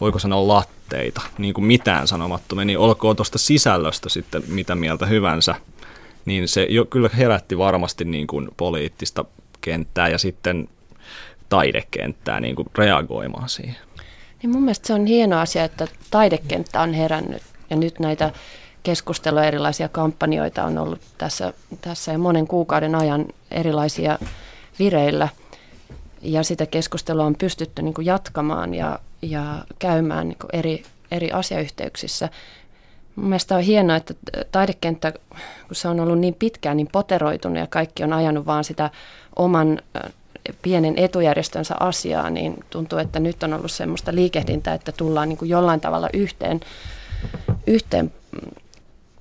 [0.00, 5.54] voiko sanoa latteita, niin kuin mitään sanomattomia, niin olkoon tuosta sisällöstä sitten mitä mieltä hyvänsä,
[6.24, 9.24] niin se jo kyllä herätti varmasti niin kuin poliittista
[9.60, 10.68] kenttää ja sitten
[11.48, 13.76] taidekenttää niin kuin reagoimaan siihen.
[14.42, 17.42] Niin mun mielestä se on hieno asia, että taidekenttä on herännyt
[17.72, 18.30] ja nyt näitä
[18.82, 24.18] keskustelua, erilaisia kampanjoita on ollut tässä, tässä jo monen kuukauden ajan erilaisia
[24.78, 25.28] vireillä.
[26.22, 31.32] Ja sitä keskustelua on pystytty niin kuin jatkamaan ja, ja käymään niin kuin eri, eri
[31.32, 32.28] asiayhteyksissä.
[33.16, 34.14] Mun mielestä on hienoa, että
[34.52, 35.12] taidekenttä,
[35.66, 38.90] kun se on ollut niin pitkään niin poteroitunut ja kaikki on ajanut vaan sitä
[39.36, 39.78] oman
[40.62, 45.48] pienen etujärjestönsä asiaa, niin tuntuu, että nyt on ollut semmoista liikehdintää, että tullaan niin kuin
[45.48, 46.60] jollain tavalla yhteen,
[47.66, 48.12] yhteen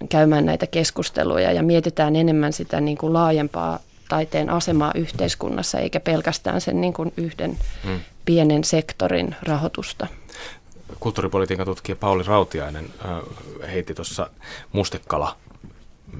[0.09, 6.61] käymään näitä keskusteluja ja mietitään enemmän sitä niin kuin laajempaa taiteen asemaa yhteiskunnassa, eikä pelkästään
[6.61, 7.99] sen niin kuin yhden hmm.
[8.25, 10.07] pienen sektorin rahoitusta.
[10.99, 12.85] Kulttuuripolitiikan tutkija Pauli Rautiainen
[13.73, 14.29] heitti tuossa
[14.71, 15.35] mustekala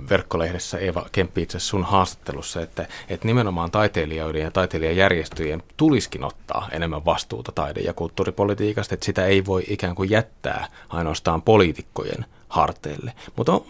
[0.10, 7.06] verkkolehdessä Eva Kemppi itse sun haastattelussa, että, että nimenomaan taiteilijoiden ja taiteilijajärjestöjen tuliskin ottaa enemmän
[7.06, 13.14] vastuuta taide- ja kulttuuripolitiikasta, että sitä ei voi ikään kuin jättää ainoastaan poliitikkojen harteille.
[13.36, 13.66] Mutta on,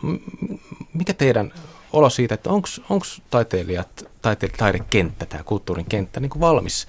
[0.93, 1.53] mikä teidän
[1.93, 6.87] olo siitä, että onko taiteilijat, taite, taidekenttä, tämä kulttuurin kenttä niin kuin valmis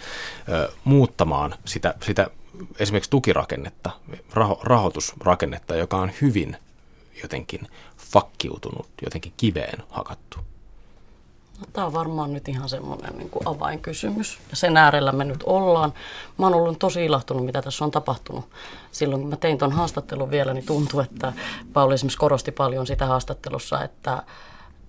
[0.49, 2.31] ö, muuttamaan sitä, sitä
[2.79, 3.91] esimerkiksi tukirakennetta,
[4.33, 6.57] raho, rahoitusrakennetta, joka on hyvin
[7.23, 7.69] jotenkin
[8.13, 10.39] fakkiutunut, jotenkin kiveen hakattu?
[11.61, 14.39] No, tämä on varmaan nyt ihan semmoinen niin kuin avainkysymys.
[14.51, 15.93] Ja sen äärellä me nyt ollaan.
[16.39, 18.45] Mä oon ollut tosi ilahtunut, mitä tässä on tapahtunut.
[18.93, 21.33] Silloin kun mä tein tuon haastattelun vielä, niin tuntui, että
[21.73, 24.23] Pauli esimerkiksi korosti paljon sitä haastattelussa, että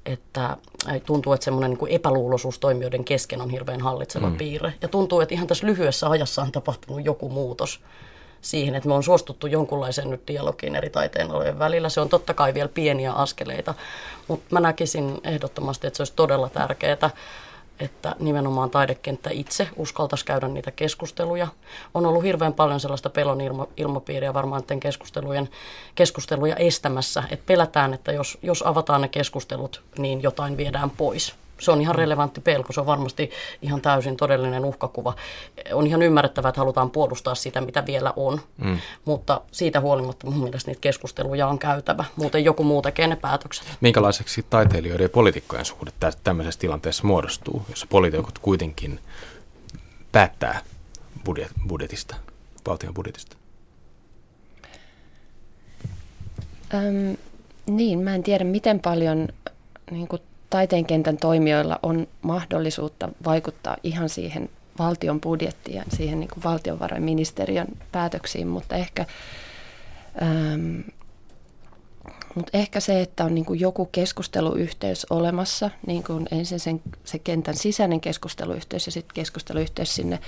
[0.05, 0.57] että
[1.05, 4.37] tuntuu, että semmoinen niin epäluuloisuus toimijoiden kesken on hirveän hallitseva mm.
[4.37, 4.73] piirre.
[4.81, 7.79] Ja tuntuu, että ihan tässä lyhyessä ajassa on tapahtunut joku muutos
[8.43, 11.89] siihen, että me on suostuttu jonkunlaiseen nyt dialogiin eri taiteenalojen välillä.
[11.89, 13.73] Se on totta kai vielä pieniä askeleita,
[14.27, 17.09] mutta mä näkisin ehdottomasti, että se olisi todella tärkeää,
[17.79, 21.47] että nimenomaan taidekenttä itse uskaltaisi käydä niitä keskusteluja.
[21.93, 25.49] On ollut hirveän paljon sellaista pelon ilma, ilmapiiriä varmaan keskustelujen,
[25.95, 31.71] keskusteluja estämässä, että pelätään, että jos, jos avataan ne keskustelut, niin jotain viedään pois se
[31.71, 35.13] on ihan relevantti pelko, se on varmasti ihan täysin todellinen uhkakuva.
[35.73, 38.77] On ihan ymmärrettävää, että halutaan puolustaa sitä, mitä vielä on, mm.
[39.05, 42.05] mutta siitä huolimatta mun mielestä niitä keskusteluja on käytävä.
[42.15, 43.67] Muuten joku muu tekee ne päätökset.
[43.81, 45.91] Minkälaiseksi taiteilijoiden ja poliitikkojen suhde
[46.23, 48.99] tämmöisessä tilanteessa muodostuu, jossa poliitikot kuitenkin
[50.11, 50.61] päättää
[51.25, 52.15] budjet, budjetista,
[52.67, 53.37] valtion budjetista?
[56.73, 57.17] Öm,
[57.65, 59.27] niin, mä en tiedä miten paljon
[59.91, 60.21] niin kuin
[60.53, 67.67] taiteen kentän toimijoilla on mahdollisuutta vaikuttaa ihan siihen valtion budjettiin ja siihen niin kuin valtiovarainministeriön
[67.91, 69.05] päätöksiin, mutta ehkä,
[70.21, 70.79] ähm,
[72.35, 77.19] mutta ehkä se, että on niin kuin joku keskusteluyhteys olemassa, niin kuin ensin sen, se
[77.19, 80.19] kentän sisäinen keskusteluyhteys ja sitten keskusteluyhteys sinne,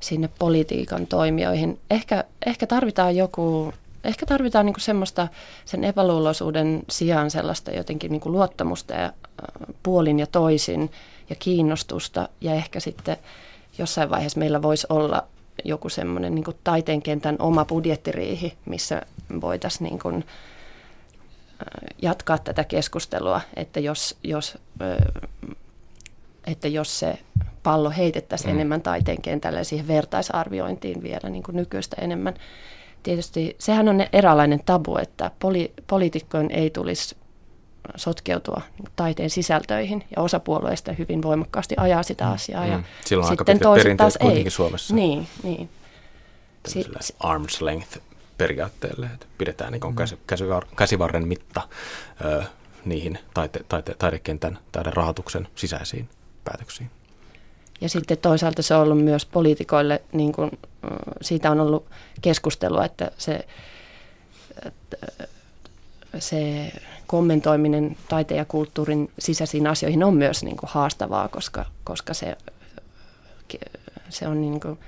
[0.00, 1.80] sinne politiikan toimijoihin.
[1.90, 3.72] Ehkä, ehkä tarvitaan joku
[4.04, 5.28] ehkä tarvitaan niin semmoista
[5.64, 9.12] sen epäluuloisuuden sijaan sellaista jotenkin niin luottamusta ja
[9.82, 10.90] puolin ja toisin
[11.30, 13.16] ja kiinnostusta ja ehkä sitten
[13.78, 15.26] jossain vaiheessa meillä voisi olla
[15.64, 19.02] joku semmoinen niin taiteen kentän oma budjettiriihi, missä
[19.40, 20.24] voitaisiin niin kuin,
[22.02, 24.58] jatkaa tätä keskustelua, että jos, jos,
[26.46, 27.18] että jos se
[27.62, 28.56] pallo heitettäisiin mm.
[28.56, 32.34] enemmän taiteen kentälle ja siihen vertaisarviointiin vielä niin kuin nykyistä enemmän.
[33.02, 37.16] Tietysti sehän on eräänlainen tabu, että poli, poliitikkojen ei tulisi
[37.96, 38.62] sotkeutua
[38.96, 42.32] taiteen sisältöihin ja osa puolueista hyvin voimakkaasti ajaa sitä mm.
[42.32, 42.66] asiaa.
[42.66, 42.84] Ja mm.
[43.04, 44.50] Silloin on sitten aika toiset taas ei.
[44.50, 44.94] Suomessa.
[44.94, 45.68] Niin, niin.
[46.66, 46.86] Si-
[47.24, 47.98] arm's length
[48.38, 50.18] periaatteelle, että pidetään niin käsi,
[50.76, 51.62] käsivarren mitta
[52.24, 52.42] ö,
[52.84, 56.08] niihin taite, taite, taidekentän rahoituksen sisäisiin
[56.44, 56.90] päätöksiin.
[57.80, 60.50] Ja sitten toisaalta se on ollut myös poliitikoille, niin kuin,
[61.22, 61.86] siitä on ollut
[62.22, 63.46] keskustelua, että se,
[66.18, 66.72] se
[67.06, 72.36] kommentoiminen taiteen ja kulttuurin sisäisiin asioihin on myös niin kuin haastavaa, koska, koska se,
[74.08, 74.78] se on niin kuin,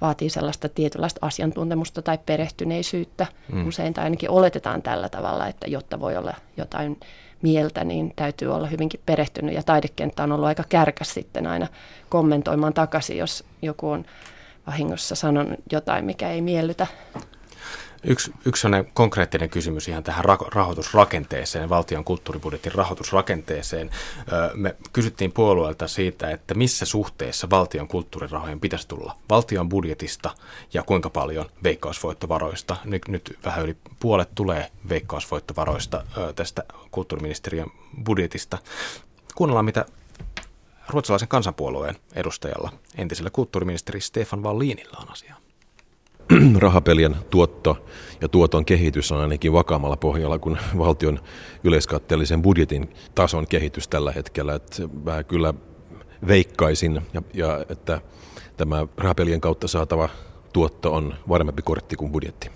[0.00, 3.68] vaatii sellaista tietynlaista asiantuntemusta tai perehtyneisyyttä mm.
[3.68, 7.00] usein, tai ainakin oletetaan tällä tavalla, että jotta voi olla jotain
[7.44, 9.54] mieltä, niin täytyy olla hyvinkin perehtynyt.
[9.54, 11.66] Ja taidekenttä on ollut aika kärkäs sitten aina
[12.08, 14.04] kommentoimaan takaisin, jos joku on
[14.66, 16.86] vahingossa sanonut jotain, mikä ei miellytä.
[18.06, 23.90] Yksi, yksi konkreettinen kysymys ihan tähän rahoitusrakenteeseen, valtion kulttuuribudjetin rahoitusrakenteeseen.
[24.54, 30.30] Me kysyttiin puolueelta siitä, että missä suhteessa valtion kulttuurirahojen pitäisi tulla valtion budjetista
[30.74, 32.76] ja kuinka paljon veikkausvoittovaroista.
[32.84, 36.04] Nyt, nyt vähän yli puolet tulee veikkausvoittovaroista
[36.36, 37.70] tästä kulttuuriministeriön
[38.04, 38.58] budjetista.
[39.34, 39.86] Kuunnellaan, mitä
[40.88, 45.43] ruotsalaisen kansanpuolueen edustajalla, entisellä kulttuuriministeri Stefan Wallinilla on asiaa.
[46.58, 47.86] rahapelien tuotto
[48.20, 51.20] ja tuoton kehitys on ainakin vakaammalla pohjalla kuin valtion
[51.64, 54.54] yleiskatteellisen budjetin tason kehitys tällä hetkellä.
[54.54, 55.54] Että mä kyllä
[56.26, 58.00] veikkaisin, ja, ja että
[58.56, 60.08] tämä rahapelien kautta saatava
[60.52, 62.50] tuotto on varmempi kortti kuin budjetti.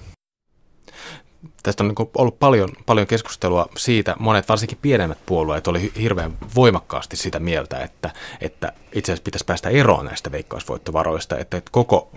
[1.62, 7.16] Tästä on niin ollut paljon, paljon keskustelua siitä, monet varsinkin pienemmät puolueet oli hirveän voimakkaasti
[7.16, 12.10] sitä mieltä, että, että itse asiassa pitäisi päästä eroon näistä veikkausvoittovaroista, että, että koko,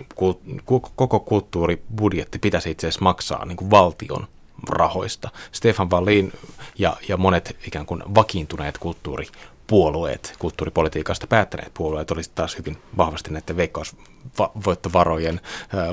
[0.95, 4.27] koko kulttuuribudjetti pitäisi itse asiassa maksaa niin kuin valtion
[4.69, 5.29] rahoista.
[5.51, 6.33] Stefan Wallin
[6.77, 9.27] ja, ja monet ikään kuin vakiintuneet kulttuuri
[9.67, 15.41] puolueet, kulttuuripolitiikasta päättäneet puolueet olisivat taas hyvin vahvasti näiden veikkausvoittovarojen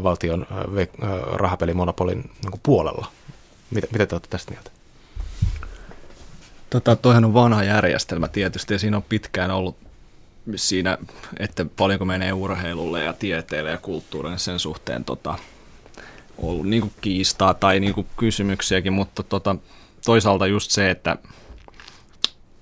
[0.02, 0.46] valtion
[1.32, 3.06] rahapelimonopolin niin puolella.
[3.70, 4.70] Mitä, mitä te olette tästä mieltä?
[6.70, 9.76] Tota, toihan on vanha järjestelmä tietysti ja siinä on pitkään ollut
[10.56, 10.98] siinä,
[11.38, 15.38] että paljonko menee urheilulle ja tieteelle ja kulttuurille sen suhteen tota,
[16.38, 19.56] ollut niin kuin kiistaa tai niin kuin kysymyksiäkin, mutta tota,
[20.04, 21.16] toisaalta just se, että,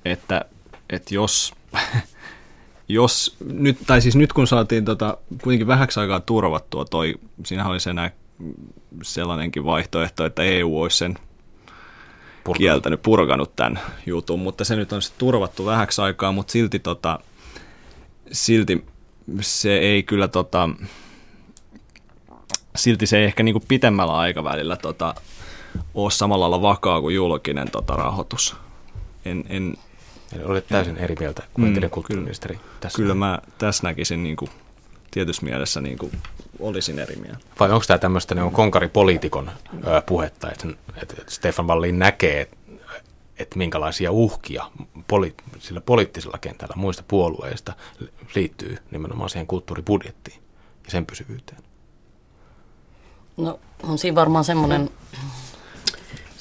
[0.04, 0.44] että,
[0.90, 1.54] että jos,
[2.88, 7.14] jos nyt, tai siis nyt kun saatiin tota, kuitenkin vähäksi aikaa turvattua toi,
[7.44, 8.10] siinä oli se näin
[9.02, 11.14] sellainenkin vaihtoehto, että EU olisi sen
[12.44, 12.56] Purkanut.
[12.58, 17.18] kieltänyt, purkanut tämän jutun, mutta se nyt on sitten turvattu vähäksi aikaa, mutta silti, tota,
[18.32, 18.84] silti
[19.40, 20.68] se ei kyllä tota,
[22.76, 25.14] silti se ei ehkä niinku pitemmällä aikavälillä tota,
[25.94, 28.56] ole samalla lailla vakaa kuin julkinen tota, rahoitus.
[29.24, 29.76] En, en,
[30.32, 32.96] Eli olet täysin eri mieltä kuin Mm, entinen kulttuuriministeri tässä.
[32.96, 34.48] kyllä mä tässä näkisin niinku,
[35.10, 36.10] tietyssä mielessä niinku,
[36.60, 37.38] olisin eri mieltä.
[37.60, 39.50] Vai onko tämä tämmöistä niin konkaripoliitikon
[39.86, 40.68] ö, puhetta, että,
[41.02, 42.56] että Stefan Wallin näkee, että,
[43.38, 44.70] että minkälaisia uhkia
[45.08, 47.72] poli, sillä poliittisella kentällä muista puolueista
[48.34, 50.42] liittyy nimenomaan siihen kulttuuribudjettiin
[50.84, 51.62] ja sen pysyvyyteen?
[53.36, 54.90] No on siinä varmaan semmoinen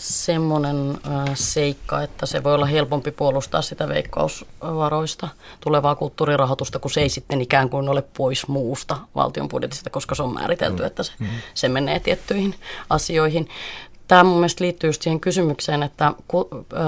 [0.07, 5.27] semmoinen äh, seikka, että se voi olla helpompi puolustaa sitä veikkausvaroista
[5.59, 10.23] tulevaa kulttuurirahoitusta, kun se ei sitten ikään kuin ole pois muusta valtion budjetista, koska se
[10.23, 10.87] on määritelty, mm.
[10.87, 11.27] että se, mm.
[11.53, 12.55] se menee tiettyihin
[12.89, 13.49] asioihin.
[14.07, 16.13] Tämä mun mielestä liittyy just siihen kysymykseen, että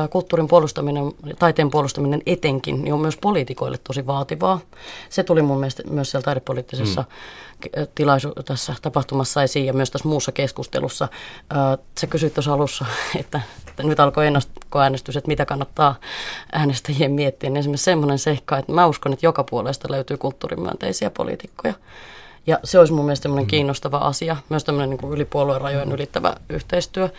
[0.10, 1.04] kulttuurin puolustaminen,
[1.40, 4.60] taiteen puolustaminen etenkin, niin on myös poliitikoille tosi vaativaa.
[5.10, 7.88] Se tuli mun mielestä myös siellä taidepoliittisessa mm.
[7.96, 11.08] tilaisu- tässä tapahtumassa esiin ja myös tässä muussa keskustelussa.
[12.00, 12.86] Sä kysyit tuossa alussa,
[13.20, 15.96] että, että nyt alkoi ennakkoäänestys, että mitä kannattaa
[16.52, 17.50] äänestäjien miettiä.
[17.50, 21.74] Niin esimerkiksi semmoinen seikka, että mä uskon, että joka puolesta löytyy kulttuurimyönteisiä poliitikkoja.
[22.48, 23.48] Ja se olisi mun mielestä mm.
[23.48, 25.28] kiinnostava asia, myös tämmöinen niin yli
[25.60, 27.10] rajojen ylittävä yhteistyö.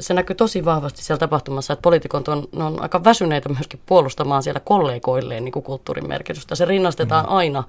[0.00, 4.42] Se näkyy tosi vahvasti siellä tapahtumassa, että poliitikot on, ne on aika väsyneitä myöskin puolustamaan
[4.42, 6.54] siellä kollegoilleen niin kuin kulttuurin merkitystä.
[6.54, 7.32] Se rinnastetaan mm.
[7.32, 7.64] aina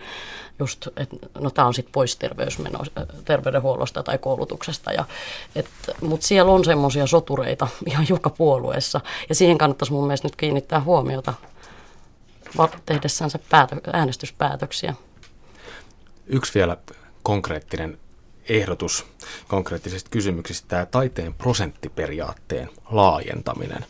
[0.60, 2.80] just, että no tämä on sitten pois terveysmeno,
[3.26, 4.91] terveydenhuollosta tai koulutuksesta.
[4.93, 5.06] Ja,
[6.02, 10.82] Mutta siellä on semmoisia sotureita ihan joka puolueessa ja siihen kannattaisi mun mielestä nyt kiinnittää
[10.82, 11.34] huomiota
[12.86, 14.93] tehdessänsä päätö, äänestyspäätöksiä.
[16.28, 16.78] Yksi vielä
[17.24, 18.00] konkreettinen
[18.50, 19.06] ehdotus
[19.48, 23.86] konkreettisista kysymyksistä, tämä taiteen prosenttiperiaatteen laajentaminen.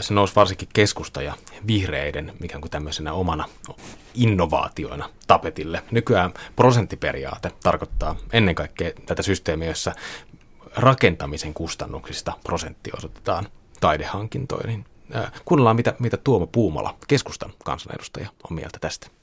[0.00, 1.34] Se nousi varsinkin keskusta ja
[1.66, 3.44] vihreiden ikään kuin tämmöisenä omana
[4.14, 5.82] innovaatioina tapetille.
[5.90, 9.92] Nykyään prosenttiperiaate tarkoittaa ennen kaikkea tätä systeemiä, jossa
[10.76, 13.48] rakentamisen kustannuksista prosentti osoitetaan
[13.80, 14.84] taidehankintoihin.
[15.44, 19.17] Kuunnellaan, mitä, mitä Tuomo Puumala, keskustan kansanedustaja, on mieltä tästä.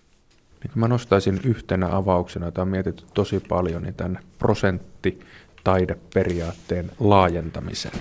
[0.66, 7.92] Niin mä nostaisin yhtenä avauksena, jota on mietitty tosi paljon, niin tämän prosenttitaideperiaatteen laajentamisen.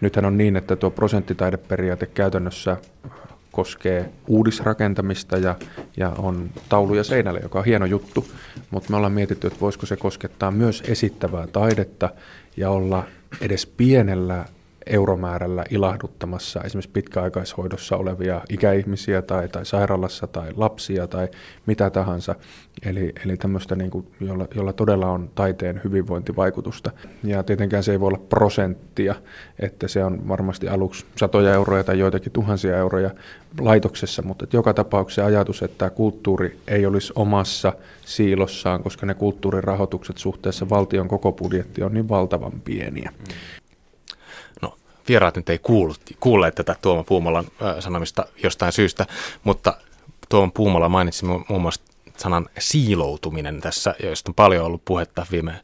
[0.00, 2.76] Nythän on niin, että tuo prosenttitaideperiaate käytännössä
[3.52, 5.54] koskee uudisrakentamista ja,
[5.96, 8.28] ja on tauluja seinälle, joka on hieno juttu,
[8.70, 12.10] mutta me ollaan mietitty, että voisiko se koskettaa myös esittävää taidetta
[12.56, 13.04] ja olla
[13.40, 14.44] edes pienellä
[14.90, 21.28] euromäärällä ilahduttamassa esimerkiksi pitkäaikaishoidossa olevia ikäihmisiä tai, tai sairaalassa tai lapsia tai
[21.66, 22.34] mitä tahansa.
[22.86, 26.90] Eli, eli tämmöistä, niin kuin, jolla, jolla todella on taiteen hyvinvointivaikutusta.
[27.24, 29.14] Ja tietenkään se ei voi olla prosenttia,
[29.58, 33.10] että se on varmasti aluksi satoja euroja tai joitakin tuhansia euroja
[33.60, 37.72] laitoksessa, mutta joka tapauksessa ajatus, että kulttuuri ei olisi omassa
[38.04, 43.12] siilossaan, koska ne kulttuurirahoitukset suhteessa valtion koko budjetti on niin valtavan pieniä.
[43.18, 43.58] Mm
[45.08, 47.44] vieraat nyt ei kuullut, kuulleet tätä Tuomo Puumalan
[47.80, 49.06] sanomista jostain syystä,
[49.44, 49.76] mutta
[50.28, 51.82] Tuomo Puumala mainitsi muun muassa
[52.16, 55.60] sanan siiloutuminen tässä, josta on paljon ollut puhetta viime,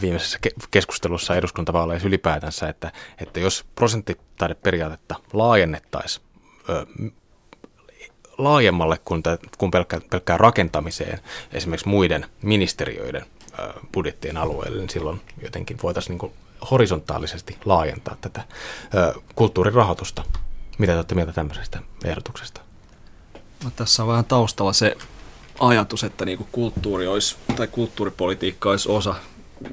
[0.00, 0.38] viimeisessä
[0.70, 6.24] keskustelussa eduskuntavaaleissa ylipäätänsä, että, että jos prosenttitaideperiaatetta laajennettaisiin
[8.38, 9.22] laajemmalle kuin,
[9.58, 11.18] kuin pelkkä, pelkkään rakentamiseen,
[11.52, 13.26] esimerkiksi muiden ministeriöiden
[13.92, 16.32] budjettien alueelle, niin silloin jotenkin voitaisiin niin
[16.70, 18.42] horisontaalisesti laajentaa tätä
[19.34, 20.24] kulttuurirahoitusta.
[20.78, 22.60] Mitä te olette mieltä tämmöisestä ehdotuksesta?
[23.64, 24.96] No, tässä on vähän taustalla se
[25.60, 29.14] ajatus, että niinku kulttuuri olisi, tai kulttuuripolitiikka olisi osa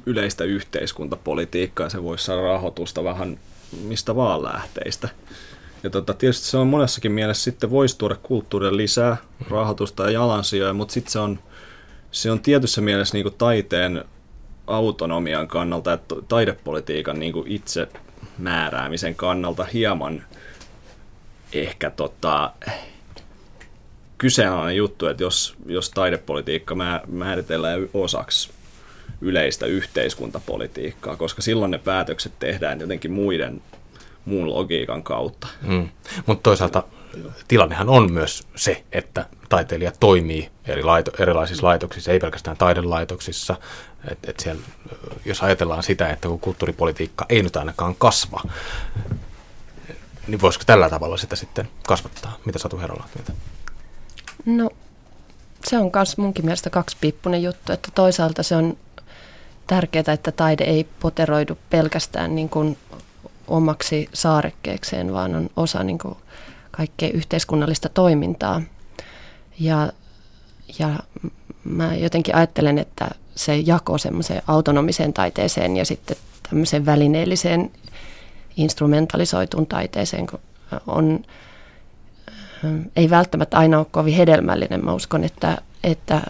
[0.06, 3.38] yleistä yhteiskuntapolitiikkaa ja se voisi saada rahoitusta vähän
[3.82, 5.08] mistä vaan lähteistä.
[5.82, 9.16] Ja tota, tietysti se on monessakin mielessä sitten voisi tuoda kulttuurille lisää
[9.50, 11.38] rahoitusta ja jalansijoja, mutta sitten se on,
[12.10, 14.04] se on tietyssä mielessä niin taiteen
[14.66, 15.98] autonomian kannalta ja
[16.28, 17.88] taidepolitiikan niin kuin itse
[18.38, 20.24] määräämisen kannalta hieman
[21.52, 22.52] ehkä tota,
[24.18, 26.76] kyseenalainen juttu, että jos, jos taidepolitiikka
[27.06, 28.50] määritellään osaksi
[29.20, 33.62] yleistä yhteiskuntapolitiikkaa, koska silloin ne päätökset tehdään jotenkin muiden
[34.24, 35.46] muun logiikan kautta.
[35.62, 35.88] Mm.
[36.26, 36.82] Mutta toisaalta
[37.48, 43.56] tilannehan on myös se, että taiteilija toimii eri laito, erilaisissa laitoksissa, ei pelkästään taidelaitoksissa.
[44.10, 44.62] Et, et siellä,
[45.24, 48.42] jos ajatellaan sitä, että kun kulttuuripolitiikka ei nyt ainakaan kasva,
[50.26, 52.36] niin voisiko tällä tavalla sitä sitten kasvattaa?
[52.44, 53.32] Mitä Satu Herola mieltä?
[54.46, 54.70] No
[55.64, 58.76] se on myös munkin mielestä kaksipiippunen juttu, että toisaalta se on
[59.66, 62.78] tärkeää, että taide ei poteroidu pelkästään niin kuin
[63.46, 66.16] omaksi saarekkeekseen, vaan on osa niin kuin
[66.70, 68.62] kaikkea yhteiskunnallista toimintaa.
[69.60, 69.92] Ja,
[70.78, 70.90] ja
[71.64, 76.16] mä jotenkin ajattelen, että se jako semmoiseen autonomiseen taiteeseen ja sitten
[76.50, 77.70] tämmöiseen välineelliseen
[78.56, 80.26] instrumentalisoituun taiteeseen
[80.86, 81.24] on,
[82.96, 84.84] ei välttämättä aina ole kovin hedelmällinen.
[84.84, 86.22] Mä uskon, että, että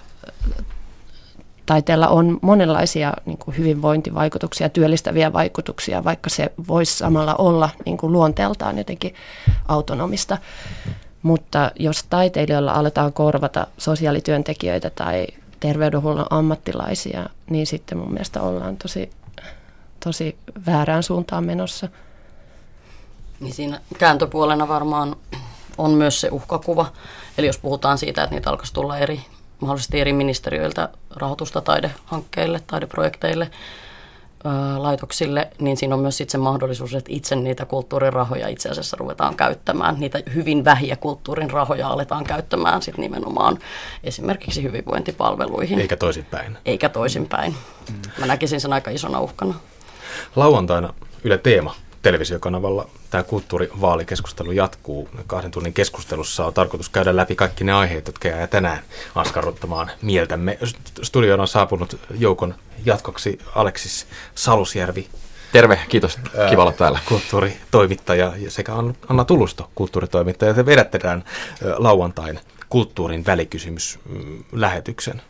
[1.66, 8.12] taiteella on monenlaisia niin kuin hyvinvointivaikutuksia, työllistäviä vaikutuksia, vaikka se voisi samalla olla niin kuin
[8.12, 9.14] luonteeltaan jotenkin
[9.68, 10.38] autonomista.
[11.26, 15.26] Mutta jos taiteilijoilla aletaan korvata sosiaalityöntekijöitä tai
[15.60, 19.10] terveydenhuollon ammattilaisia, niin sitten mun mielestä ollaan tosi,
[20.04, 20.36] tosi
[20.66, 21.88] väärään suuntaan menossa.
[23.40, 25.16] Niin siinä kääntöpuolena varmaan
[25.78, 26.92] on myös se uhkakuva.
[27.38, 29.20] Eli jos puhutaan siitä, että niitä alkaisi tulla eri,
[29.60, 33.50] mahdollisesti eri ministeriöiltä rahoitusta taidehankkeille, taideprojekteille,
[34.78, 38.96] laitoksille, niin siinä on myös sit se mahdollisuus, että itse niitä kulttuurin rahoja itse asiassa
[38.96, 39.96] ruvetaan käyttämään.
[39.98, 43.58] Niitä hyvin vähiä kulttuurin rahoja aletaan käyttämään sit nimenomaan
[44.04, 45.78] esimerkiksi hyvinvointipalveluihin.
[45.80, 46.58] Eikä toisinpäin.
[46.64, 47.54] Eikä toisinpäin.
[48.18, 49.54] Mä näkisin sen aika isona uhkana.
[50.36, 51.74] Lauantaina Yle Teema
[52.06, 55.08] televisiokanavalla tämä kulttuurivaalikeskustelu jatkuu.
[55.26, 58.78] Kahden tunnin keskustelussa on tarkoitus käydä läpi kaikki ne aiheet, jotka jää tänään
[59.14, 60.58] askarruttamaan mieltämme.
[61.02, 65.08] Studioon on saapunut joukon jatkoksi Aleksis Salusjärvi.
[65.52, 66.18] Terve, kiitos.
[66.50, 66.98] Kiva olla täällä.
[67.08, 68.72] Kulttuuritoimittaja sekä
[69.08, 70.54] Anna Tulusto, kulttuuritoimittaja.
[70.54, 71.24] Te vedätte tämän
[71.76, 75.22] lauantain kulttuurin välikysymys-lähetyksen.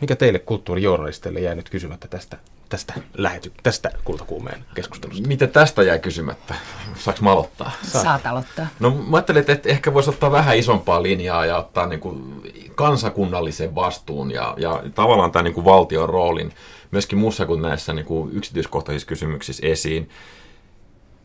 [0.00, 2.38] Mikä teille kulttuurijournalisteille jäi nyt kysymättä tästä
[2.70, 5.28] tästä, lähety, tästä kultakuumeen keskustelusta?
[5.28, 6.54] Mitä tästä jäi kysymättä?
[6.94, 7.70] Saanko mä aloittaa?
[7.82, 8.04] Saat.
[8.04, 8.66] Saat aloittaa.
[8.80, 12.42] No mä ajattelin, että ehkä voisi ottaa vähän isompaa linjaa ja ottaa niin kuin
[12.74, 16.52] kansakunnallisen vastuun ja, ja tavallaan tämän niin kuin valtion roolin
[16.90, 20.08] myöskin muussa kuin näissä niin kuin yksityiskohtaisissa kysymyksissä esiin.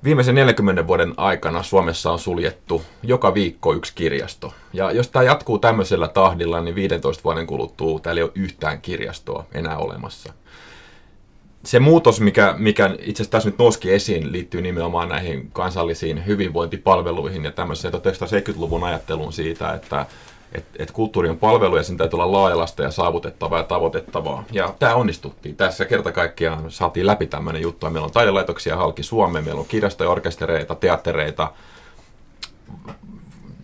[0.03, 4.53] Viimeisen 40 vuoden aikana Suomessa on suljettu joka viikko yksi kirjasto.
[4.73, 9.45] Ja jos tämä jatkuu tämmöisellä tahdilla, niin 15 vuoden kuluttua täällä ei ole yhtään kirjastoa
[9.51, 10.33] enää olemassa
[11.65, 17.43] se muutos, mikä, mikä itse asiassa tässä nyt nouski esiin, liittyy nimenomaan näihin kansallisiin hyvinvointipalveluihin
[17.43, 20.05] ja tämmöiseen 1970-luvun ajatteluun siitä, että
[20.51, 24.43] et, et kulttuuri on palvelu ja sen täytyy olla laajalasta ja saavutettavaa ja tavoitettavaa.
[24.51, 25.55] Ja tämä onnistuttiin.
[25.55, 27.89] Tässä kerta kaikkiaan saatiin läpi tämmöinen juttu.
[27.89, 31.51] Meillä on taidelaitoksia halki Suomeen, meillä on kirjastoja, orkestereita, teattereita,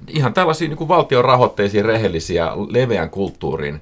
[0.07, 3.81] ihan tällaisia niin valtion rahoitteisia, rehellisiä, leveän kulttuurin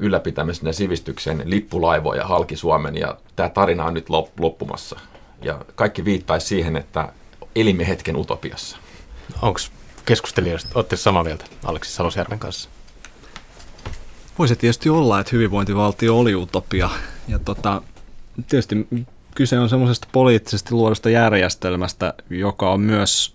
[0.00, 4.06] ylläpitämisen ja sivistyksen lippulaivoja halki Suomen ja tämä tarina on nyt
[4.38, 5.00] loppumassa.
[5.42, 7.12] Ja kaikki viittaisi siihen, että
[7.56, 8.76] elimme hetken utopiassa.
[9.42, 9.60] Onko
[10.04, 12.68] keskustelijoista, olette samaa mieltä Aleksi Salosjärven kanssa?
[14.38, 16.90] Voisi tietysti olla, että hyvinvointivaltio oli utopia.
[17.28, 17.82] Ja tota,
[18.48, 18.88] tietysti
[19.34, 23.34] kyse on semmoisesta poliittisesti luodusta järjestelmästä, joka on myös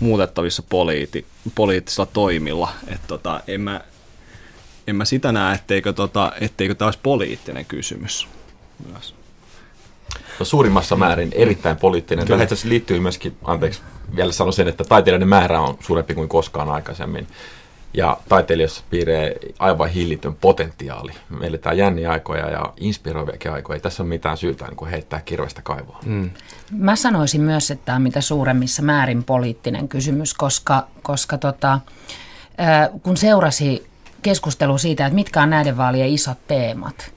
[0.00, 2.72] muutettavissa poliiti, poliittisilla toimilla.
[2.88, 3.80] Et tota, en mä
[4.86, 8.28] en mä sitä näe, etteikö, tota, etteikö tämä olisi poliittinen kysymys
[8.92, 9.14] myös.
[10.38, 12.26] No, suurimmassa määrin erittäin poliittinen.
[12.26, 13.80] Tämä itse liittyy myöskin, anteeksi,
[14.16, 17.26] vielä sanon sen, että taiteilijoiden määrä on suurempi kuin koskaan aikaisemmin.
[17.94, 21.12] Ja taiteilijassa piiree aivan hillitön potentiaali.
[21.28, 23.74] Meillä tämä jänniä aikoja ja inspiroiviakin aikoja.
[23.74, 25.98] Ei tässä ole mitään syytä niin kuin heittää kirvestä kaivoa.
[26.04, 26.30] Mm.
[26.70, 31.80] Mä sanoisin myös, että tämä on mitä suuremmissa määrin poliittinen kysymys, koska, koska tota,
[33.02, 33.89] kun seurasi
[34.22, 37.12] keskustelu siitä, että mitkä on näiden vaalien isot teemat,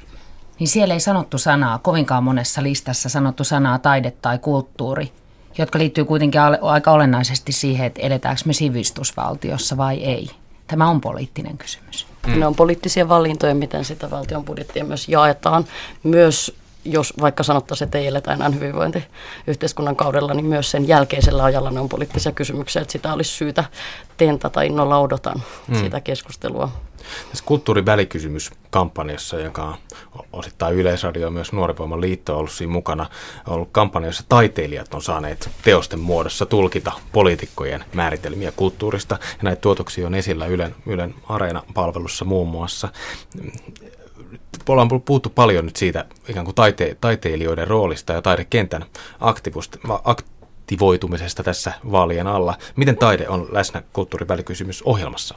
[0.60, 5.12] niin siellä ei sanottu sanaa, kovinkaan monessa listassa sanottu sanaa taide tai kulttuuri,
[5.58, 10.30] jotka liittyy kuitenkin aika olennaisesti siihen, että eletäänkö me sivistysvaltiossa vai ei.
[10.68, 12.08] Tämä on poliittinen kysymys.
[12.28, 12.40] Mm.
[12.40, 15.66] Ne on poliittisia valintoja, miten sitä valtion budjettia myös jaetaan.
[16.04, 21.72] Myös jos vaikka sanottaisiin, että ei eletä enää hyvinvointiyhteiskunnan kaudella, niin myös sen jälkeisellä ajalla
[21.72, 23.64] ne on poliittisia kysymyksiä, että sitä olisi syytä
[24.18, 24.62] tentata.
[24.62, 25.76] Innolla odotan mm.
[25.76, 26.72] sitä keskustelua.
[27.30, 29.76] Tässä kulttuurivälikysymyskampanjassa, joka on
[30.34, 33.10] osittain Yleisradio myös Nuorivoiman liitto on ollut siinä mukana,
[33.48, 39.18] on ollut kampanja, jossa taiteilijat on saaneet teosten muodossa tulkita poliitikkojen määritelmiä kulttuurista.
[39.22, 42.90] Ja näitä tuotoksia on esillä Ylen, Ylen Areena-palvelussa muun muassa
[44.68, 48.86] ollaan puhuttu paljon nyt siitä ikään kuin taite, taiteilijoiden roolista ja taidekentän
[50.04, 52.58] aktivoitumisesta tässä vaalien alla.
[52.76, 55.36] Miten taide on läsnä kulttuurivälikysymys ohjelmassa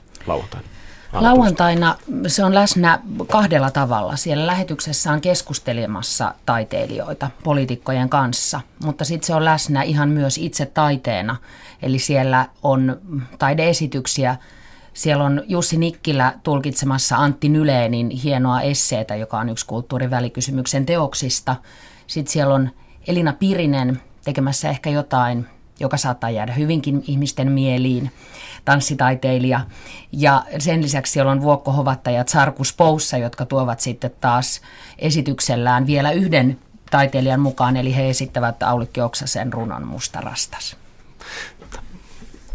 [1.23, 1.87] lauantaina?
[1.87, 1.97] Lauantaina
[2.27, 3.01] se on läsnä
[3.31, 4.17] kahdella tavalla.
[4.17, 10.67] Siellä lähetyksessä on keskustelemassa taiteilijoita poliitikkojen kanssa, mutta sitten se on läsnä ihan myös itse
[10.67, 11.37] taiteena.
[11.83, 13.01] Eli siellä on
[13.39, 14.37] taideesityksiä.
[14.93, 21.57] Siellä on Jussi Nikkilä tulkitsemassa Antti Nyleenin hienoa esseetä, joka on yksi kulttuurivälikysymyksen teoksista.
[22.07, 22.71] Sitten siellä on
[23.07, 25.47] Elina Pirinen tekemässä ehkä jotain,
[25.81, 28.11] joka saattaa jäädä hyvinkin ihmisten mieliin,
[28.67, 29.61] tanssitaiteilija.
[30.13, 34.61] Ja sen lisäksi siellä on Vuokko Hovatta ja Tsarkus Poussa, jotka tuovat sitten taas
[34.99, 36.59] esityksellään vielä yhden
[36.91, 40.77] taiteilijan mukaan, eli he esittävät Aulikki Oksasen runon Mustarastas.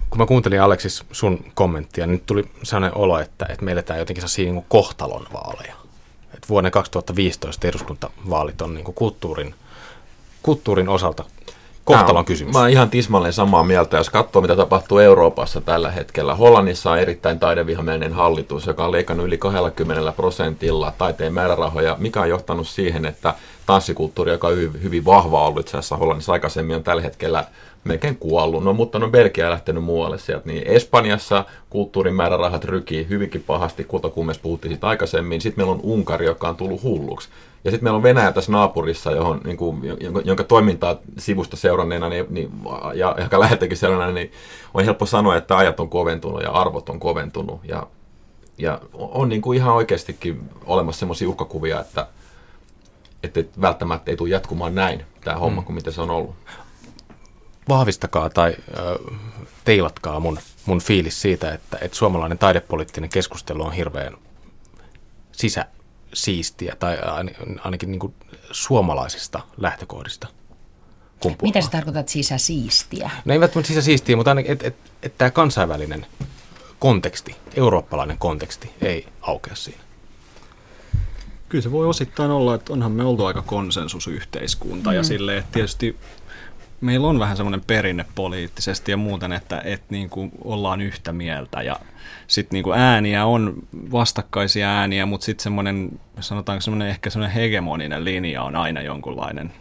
[0.09, 3.99] Kun mä kuuntelin Aleksis sun kommenttia, niin nyt tuli sellainen olo, että, että meillä tämä
[3.99, 5.75] jotenkin saa niin kohtalon vaaleja.
[6.33, 9.55] Että vuoden 2015 eduskuntavaalit on niin kulttuurin,
[10.43, 11.23] kulttuurin osalta
[11.85, 12.53] kohtalon kysymys.
[12.53, 16.35] Mä oon ihan tismalleen samaa mieltä, jos katsoo mitä tapahtuu Euroopassa tällä hetkellä.
[16.35, 22.29] Hollannissa on erittäin taidevihamielinen hallitus, joka on leikannut yli 20 prosentilla taiteen määrärahoja, mikä on
[22.29, 23.33] johtanut siihen, että
[23.65, 27.45] tanssikulttuuri, joka on hyvin, vahva ollut itse asiassa Hollannissa aikaisemmin, on tällä hetkellä
[27.83, 28.63] melkein kuollut.
[28.63, 30.47] No, mutta on Belgia lähtenyt muualle sieltä.
[30.47, 35.41] Niin Espanjassa kulttuurin määrärahat rykii hyvinkin pahasti, kultakummes puhuttiin siitä aikaisemmin.
[35.41, 37.29] Sitten meillä on Unkari, joka on tullut hulluksi.
[37.63, 42.09] Ja sitten meillä on Venäjä tässä naapurissa, johon, niin kuin, jonka, jonka toimintaa sivusta seuranneena
[42.09, 42.51] niin, niin,
[42.93, 44.31] ja ehkä läheltäkin seuranneena, niin
[44.73, 47.59] on helppo sanoa, että ajat on koventunut ja arvot on koventunut.
[47.63, 47.87] Ja,
[48.57, 52.07] ja on niin kuin ihan oikeastikin olemassa sellaisia uhkakuvia, että,
[53.23, 55.65] että välttämättä ei tule jatkumaan näin tämä homma mm.
[55.65, 56.35] kuin mitä se on ollut.
[57.71, 59.17] Vahvistakaa tai äh,
[59.65, 64.17] teilatkaa mun, mun fiilis siitä, että, että suomalainen taidepoliittinen keskustelu on hirveän
[65.31, 65.65] sisä,
[66.13, 66.97] siistiä tai
[67.63, 68.13] ainakin niin kuin
[68.51, 70.27] suomalaisista lähtökohdista
[71.19, 71.47] kumpuaa.
[71.47, 73.09] Mitä sä tarkoitat sisäsiistiä?
[73.25, 76.05] No ei välttämättä sisäsiistiä, mutta ainakin, että et, et tämä kansainvälinen
[76.79, 79.81] konteksti, eurooppalainen konteksti ei aukea siinä.
[81.49, 84.95] Kyllä se voi osittain olla, että onhan me oltu aika konsensusyhteiskunta mm.
[84.95, 85.97] ja silleen, että tietysti
[86.81, 91.61] meillä on vähän semmoinen perinne poliittisesti ja muuten, että, että niin kuin ollaan yhtä mieltä
[91.61, 91.75] ja
[92.27, 93.53] sitten niin kuin ääniä on
[93.91, 99.51] vastakkaisia ääniä, mutta sitten semmoinen, sanotaanko semmoinen ehkä semmoinen hegemoninen linja on aina jonkunlainen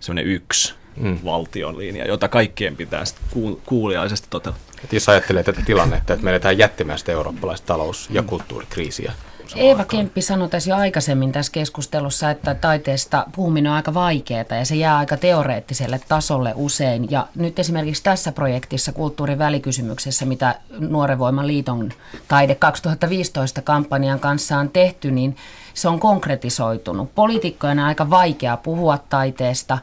[0.00, 1.18] semmoinen yksi mm.
[1.24, 4.74] valtion linja, jota kaikkien pitää sitten kuuliaisesti toteuttaa.
[4.84, 9.12] Et jos ajattelee tätä tilannetta, että meillä tähän jättimäistä eurooppalaista talous- ja kulttuurikriisiä,
[9.56, 9.86] Eeva aikaan.
[9.88, 14.74] Kemppi sanoi tässä jo aikaisemmin tässä keskustelussa, että taiteesta puhuminen on aika vaikeaa ja se
[14.74, 17.10] jää aika teoreettiselle tasolle usein.
[17.10, 21.92] Ja nyt esimerkiksi tässä projektissa kulttuurin välikysymyksessä, mitä Nuoren Voiman liiton
[22.28, 25.36] Taide 2015 kampanjan kanssa on tehty, niin
[25.74, 27.14] se on konkretisoitunut.
[27.14, 29.78] Poliitikkojen on aika vaikea puhua taiteesta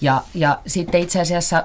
[0.00, 1.64] ja, ja sitten itse asiassa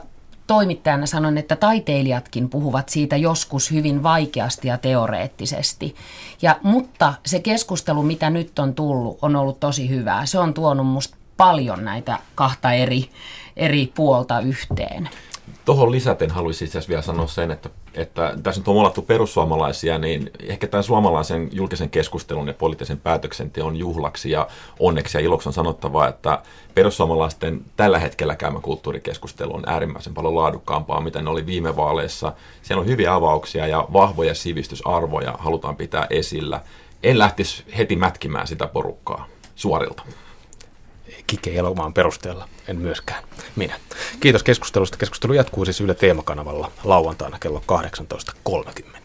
[0.51, 5.95] toimittajana sanon, että taiteilijatkin puhuvat siitä joskus hyvin vaikeasti ja teoreettisesti.
[6.41, 10.25] Ja, mutta se keskustelu, mitä nyt on tullut, on ollut tosi hyvää.
[10.25, 13.09] Se on tuonut musta paljon näitä kahta eri,
[13.57, 15.09] eri puolta yhteen.
[15.65, 20.31] Tuohon lisäten haluaisin itse vielä sanoa sen, että, että tässä nyt on molattu perussuomalaisia, niin
[20.43, 24.47] ehkä tämän suomalaisen julkisen keskustelun ja poliittisen päätöksenteon juhlaksi ja
[24.79, 26.41] onneksi ja iloksi on sanottava, että
[26.75, 32.33] perussuomalaisten tällä hetkellä käymä kulttuurikeskustelu on äärimmäisen paljon laadukkaampaa, mitä ne oli viime vaaleissa.
[32.61, 36.61] Siellä on hyviä avauksia ja vahvoja sivistysarvoja halutaan pitää esillä.
[37.03, 40.03] En lähtisi heti mätkimään sitä porukkaa suorilta.
[41.31, 43.23] Kike Elomaan perusteella, en myöskään
[43.55, 43.79] minä.
[44.19, 44.97] Kiitos keskustelusta.
[44.97, 47.63] Keskustelu jatkuu siis Yle Teemakanavalla lauantaina kello
[48.49, 49.00] 18.30.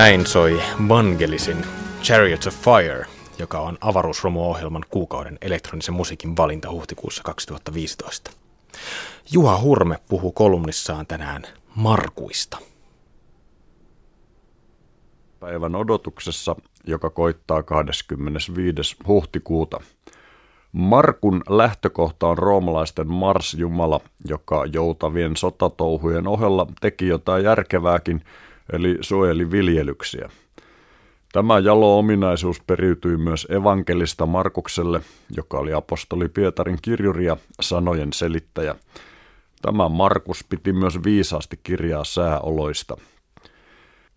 [0.00, 1.66] Näin soi Vangelisin
[2.02, 3.06] Chariots of Fire,
[3.38, 8.30] joka on avaruusromuohjelman kuukauden elektronisen musiikin valinta huhtikuussa 2015.
[9.32, 11.42] Juha Hurme puhuu kolumnissaan tänään
[11.74, 12.58] Markuista.
[15.40, 18.96] Päivän odotuksessa, joka koittaa 25.
[19.06, 19.80] huhtikuuta.
[20.72, 28.24] Markun lähtökohta on roomalaisten Mars-jumala, joka joutavien sotatouhujen ohella teki jotain järkevääkin,
[28.72, 30.30] eli suojeli viljelyksiä.
[31.32, 35.00] Tämä jalo ominaisuus periytyi myös evankelista Markukselle,
[35.36, 38.74] joka oli apostoli Pietarin kirjuri ja sanojen selittäjä.
[39.62, 42.96] Tämä Markus piti myös viisaasti kirjaa sääoloista.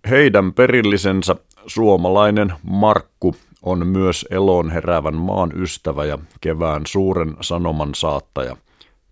[0.10, 1.36] Heidän perillisensä
[1.68, 8.58] suomalainen Markku on myös eloon heräävän maan ystävä ja kevään suuren sanoman saattaja.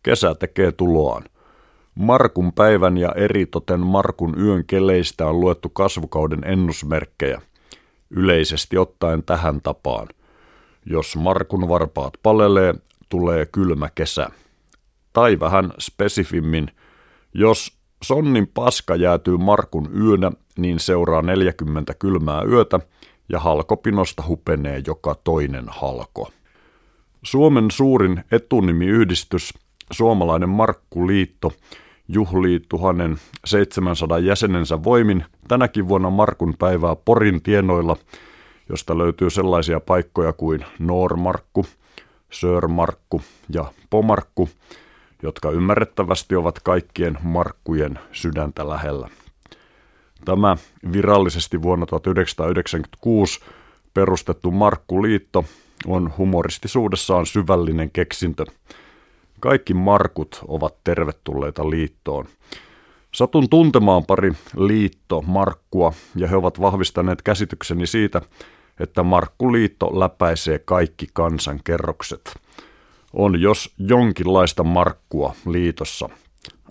[0.03, 1.23] Kesä tekee tuloaan.
[1.95, 7.41] Markun päivän ja eritoten Markun yön keleistä on luettu kasvukauden ennusmerkkejä,
[8.09, 10.07] yleisesti ottaen tähän tapaan.
[10.85, 12.73] Jos Markun varpaat palelee,
[13.09, 14.29] tulee kylmä kesä.
[15.13, 16.67] Tai vähän spesifimmin,
[17.33, 22.79] jos sonnin paska jäätyy Markun yönä, niin seuraa 40 kylmää yötä
[23.29, 26.31] ja halkopinosta hupenee joka toinen halko.
[27.23, 29.53] Suomen suurin etunimiyhdistys,
[29.91, 31.51] suomalainen Markkuliitto,
[32.07, 37.97] juhlii 1700 jäsenensä voimin tänäkin vuonna Markun päivää Porin tienoilla,
[38.69, 41.65] josta löytyy sellaisia paikkoja kuin Noormarkku,
[42.31, 43.21] Sörmarkku
[43.53, 44.49] ja Pomarkku,
[45.23, 49.09] jotka ymmärrettävästi ovat kaikkien markkujen sydäntä lähellä.
[50.25, 50.57] Tämä
[50.91, 53.39] virallisesti vuonna 1996
[53.93, 55.45] perustettu Markkuliitto
[55.87, 58.45] on humoristisuudessaan syvällinen keksintö–
[59.41, 62.25] kaikki markut ovat tervetulleita liittoon.
[63.13, 68.21] Satun tuntemaan pari liitto-markkua ja he ovat vahvistaneet käsitykseni siitä,
[68.79, 72.39] että Markkuliitto läpäisee kaikki kansankerrokset.
[73.13, 76.09] On jos jonkinlaista markkua liitossa.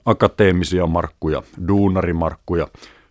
[0.04, 2.68] Akateemisia markkuja, duunarimarkkuja,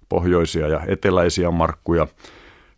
[0.09, 2.07] pohjoisia ja eteläisiä markkuja,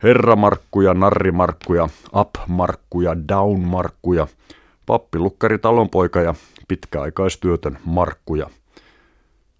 [0.03, 4.27] herramarkkuja, narrimarkkuja, up-markkuja, down-markkuja,
[4.85, 6.35] pappilukkari, talonpoika ja
[6.71, 8.49] pitkäaikaistyötön Markkuja.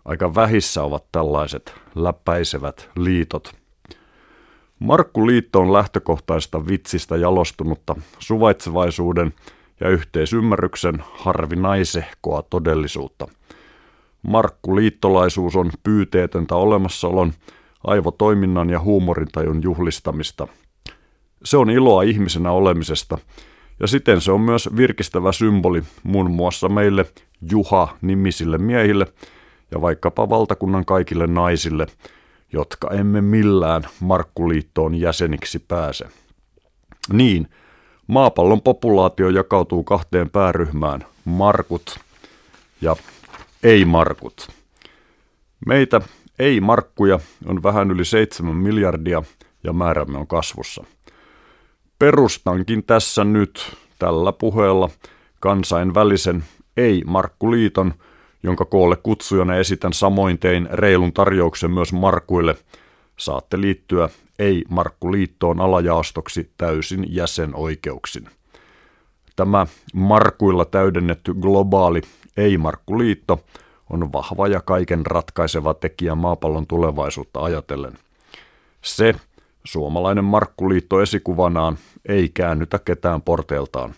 [0.05, 3.53] Aika vähissä ovat tällaiset läpäisevät liitot.
[4.79, 9.33] Markkuliitto on lähtökohtaista vitsistä jalostunutta suvaitsevaisuuden
[9.79, 13.27] ja yhteisymmärryksen harvinaisehkoa todellisuutta.
[14.21, 17.33] Markkuliittolaisuus on pyyteetöntä olemassaolon,
[17.83, 20.47] aivotoiminnan ja huumorintajun juhlistamista.
[21.43, 23.17] Se on iloa ihmisenä olemisesta–
[23.81, 27.05] ja siten se on myös virkistävä symboli muun muassa meille
[27.51, 29.07] Juha-nimisille miehille
[29.71, 31.87] ja vaikkapa valtakunnan kaikille naisille,
[32.53, 36.05] jotka emme millään Markkuliittoon jäseniksi pääse.
[37.13, 37.47] Niin,
[38.07, 41.99] maapallon populaatio jakautuu kahteen pääryhmään, markut
[42.81, 42.95] ja
[43.63, 44.49] ei-markut.
[45.65, 46.01] Meitä
[46.39, 49.23] ei-markkuja on vähän yli 7 miljardia
[49.63, 50.83] ja määrämme on kasvussa–
[52.01, 54.89] Perustankin tässä nyt tällä puheella
[55.39, 56.43] kansainvälisen
[56.77, 57.93] ei-Markkuliiton,
[58.43, 62.55] jonka koolle kutsujana esitän samoin tein reilun tarjouksen myös Markuille.
[63.17, 68.29] Saatte liittyä ei-Markkuliittoon alajaostoksi täysin jäsenoikeuksin.
[69.35, 72.01] Tämä Markuilla täydennetty globaali
[72.37, 73.43] ei-Markkuliitto
[73.89, 77.93] on vahva ja kaiken ratkaiseva tekijä maapallon tulevaisuutta ajatellen.
[78.81, 79.15] Se,
[79.63, 83.93] Suomalainen Markkuliitto esikuvanaan ei käännytä ketään porteeltaan.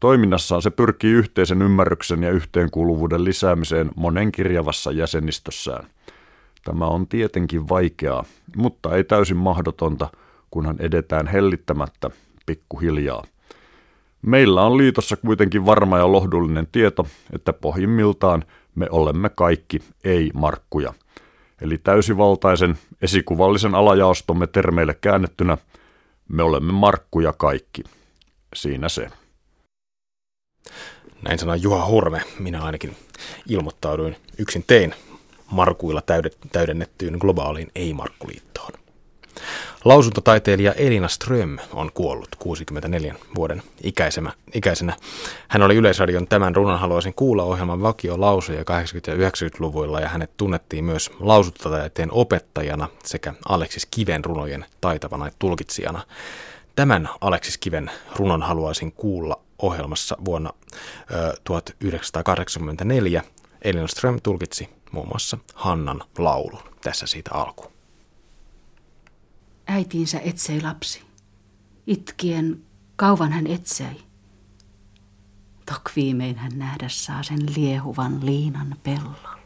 [0.00, 5.86] Toiminnassaan se pyrkii yhteisen ymmärryksen ja yhteenkuuluvuuden lisäämiseen monenkirjavassa jäsenistössään.
[6.64, 8.24] Tämä on tietenkin vaikeaa,
[8.56, 10.08] mutta ei täysin mahdotonta,
[10.50, 12.10] kunhan edetään hellittämättä
[12.46, 13.24] pikkuhiljaa.
[14.22, 18.44] Meillä on liitossa kuitenkin varma ja lohdullinen tieto, että pohjimmiltaan
[18.74, 20.94] me olemme kaikki ei-markkuja–
[21.60, 25.58] eli täysivaltaisen esikuvallisen alajaostomme termeille käännettynä,
[26.28, 27.84] me olemme markkuja kaikki.
[28.54, 29.10] Siinä se.
[31.22, 32.22] Näin sanoi Juha Hurme.
[32.38, 32.96] Minä ainakin
[33.48, 34.94] ilmoittauduin yksin tein
[35.50, 36.02] markuilla
[36.52, 38.72] täydennettyyn globaaliin ei-markkuliittoon.
[39.84, 44.32] Lausuntotaiteilija Elina Ström on kuollut 64 vuoden ikäisenä.
[44.54, 44.96] ikäisenä.
[45.48, 48.64] Hän oli Yleisradion Tämän runon haluaisin kuulla ohjelman vakio lausuja 80-
[49.06, 56.02] ja 90-luvuilla ja hänet tunnettiin myös lausuntotaiteen opettajana sekä Aleksis Kiven runojen taitavana tulkitsijana.
[56.76, 60.52] Tämän Aleksis Kiven runon haluaisin kuulla ohjelmassa vuonna
[61.12, 63.22] ö, 1984
[63.62, 66.62] Elina Ström tulkitsi muun muassa Hannan laulun.
[66.82, 67.79] Tässä siitä alkuun.
[69.70, 71.02] Äitiinsä etsei lapsi.
[71.86, 72.62] Itkien
[72.96, 74.02] kauan hän etsei.
[75.66, 79.40] Tok viimein hän nähdä saa sen liehuvan liinan pellon.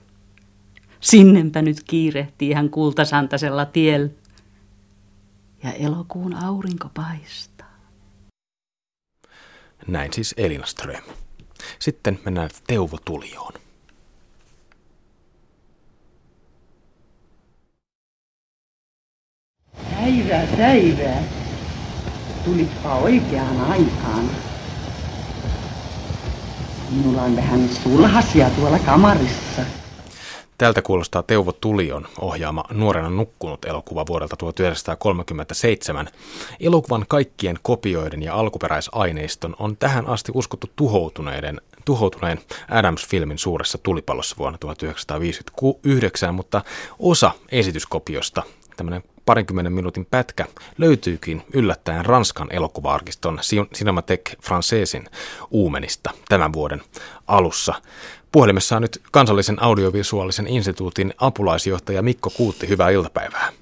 [1.00, 4.08] Sinnenpä nyt kiirehtii hän kultasantasella tiellä.
[5.62, 7.76] Ja elokuun aurinko paistaa.
[9.86, 11.04] Näin siis Elina Ström.
[11.78, 13.52] Sitten mennään Teuvo Tulioon.
[19.90, 21.22] Päivää, päivää.
[22.44, 24.30] Tulitpa oikeaan aikaan.
[26.90, 29.62] Minulla on vähän sulhasia tuolla kamarissa.
[30.58, 36.08] Tältä kuulostaa Teuvo Tulion ohjaama Nuorena nukkunut elokuva vuodelta 1937.
[36.60, 44.58] Elokuvan kaikkien kopioiden ja alkuperäisaineiston on tähän asti uskottu tuhoutuneiden, tuhoutuneen Adams-filmin suuressa tulipallossa vuonna
[44.58, 46.62] 1959, mutta
[46.98, 48.42] osa esityskopiosta,
[48.76, 50.46] tämmöinen parinkymmenen minuutin pätkä
[50.78, 53.38] löytyykin yllättäen Ranskan elokuva-arkiston
[53.74, 55.10] Cinematheque Françaisin
[55.50, 56.82] uumenista tämän vuoden
[57.26, 57.74] alussa.
[58.32, 62.68] Puhelimessa on nyt kansallisen audiovisuaalisen instituutin apulaisjohtaja Mikko Kuutti.
[62.68, 63.52] Hyvää iltapäivää.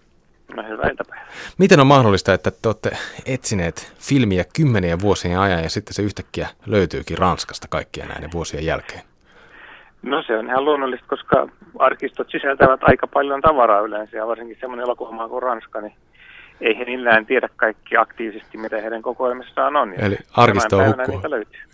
[0.56, 1.28] No, hyvää iltapäivää.
[1.58, 2.96] Miten on mahdollista, että te olette
[3.26, 9.11] etsineet filmiä kymmenien vuosien ajan ja sitten se yhtäkkiä löytyykin Ranskasta kaikkien näiden vuosien jälkeen?
[10.02, 11.48] No se on ihan luonnollista, koska
[11.78, 15.94] arkistot sisältävät aika paljon tavaraa yleensä ja varsinkin semmoinen elokuvamaa kuin Ranska, niin
[16.60, 19.94] ei he millään tiedä kaikki aktiivisesti, mitä heidän kokoelmissaan on.
[19.98, 21.20] Eli arkisto on hukkuu.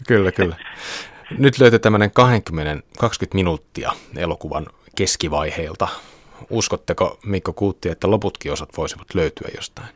[0.08, 0.56] Kyllä, kyllä.
[1.38, 4.66] Nyt löytyy tämmöinen 20, 20 minuuttia elokuvan
[4.96, 5.88] keskivaiheilta.
[6.50, 9.88] Uskotteko Mikko Kuutti, että loputkin osat voisivat löytyä jostain?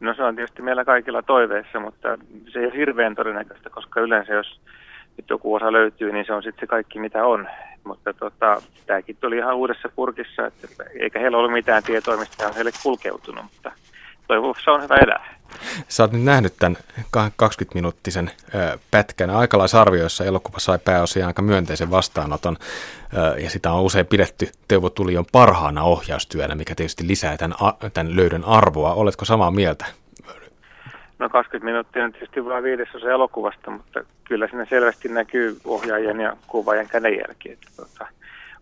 [0.00, 2.18] No se on tietysti meillä kaikilla toiveissa, mutta
[2.52, 4.60] se ei ole hirveän todennäköistä, koska yleensä jos
[5.16, 7.48] nyt joku osa löytyy, niin se on sitten se kaikki mitä on.
[7.84, 10.68] Mutta tota, tämäkin tuli ihan uudessa purkissa, että
[11.00, 13.72] eikä heillä ole mitään tietoa, mistä on heille kulkeutunut, mutta
[14.28, 15.40] toivossa on hyvä elää.
[15.88, 16.76] Sä oot nyt nähnyt tämän
[17.16, 18.30] 20-minuuttisen
[18.90, 19.30] pätkän.
[19.30, 22.56] Aikalaisarvioissa elokuva sai pääosin aika myönteisen vastaanoton,
[23.42, 27.58] ja sitä on usein pidetty Teuvo Tulion parhaana ohjaustyönä, mikä tietysti lisää tämän,
[27.94, 28.94] tämän löydön arvoa.
[28.94, 29.86] Oletko samaa mieltä?
[31.20, 36.36] No 20 minuuttia on tietysti vain viidesosa elokuvasta, mutta kyllä siinä selvästi näkyy ohjaajan ja
[36.46, 37.52] kuvaajan kädenjälki.
[37.52, 38.06] Että tota,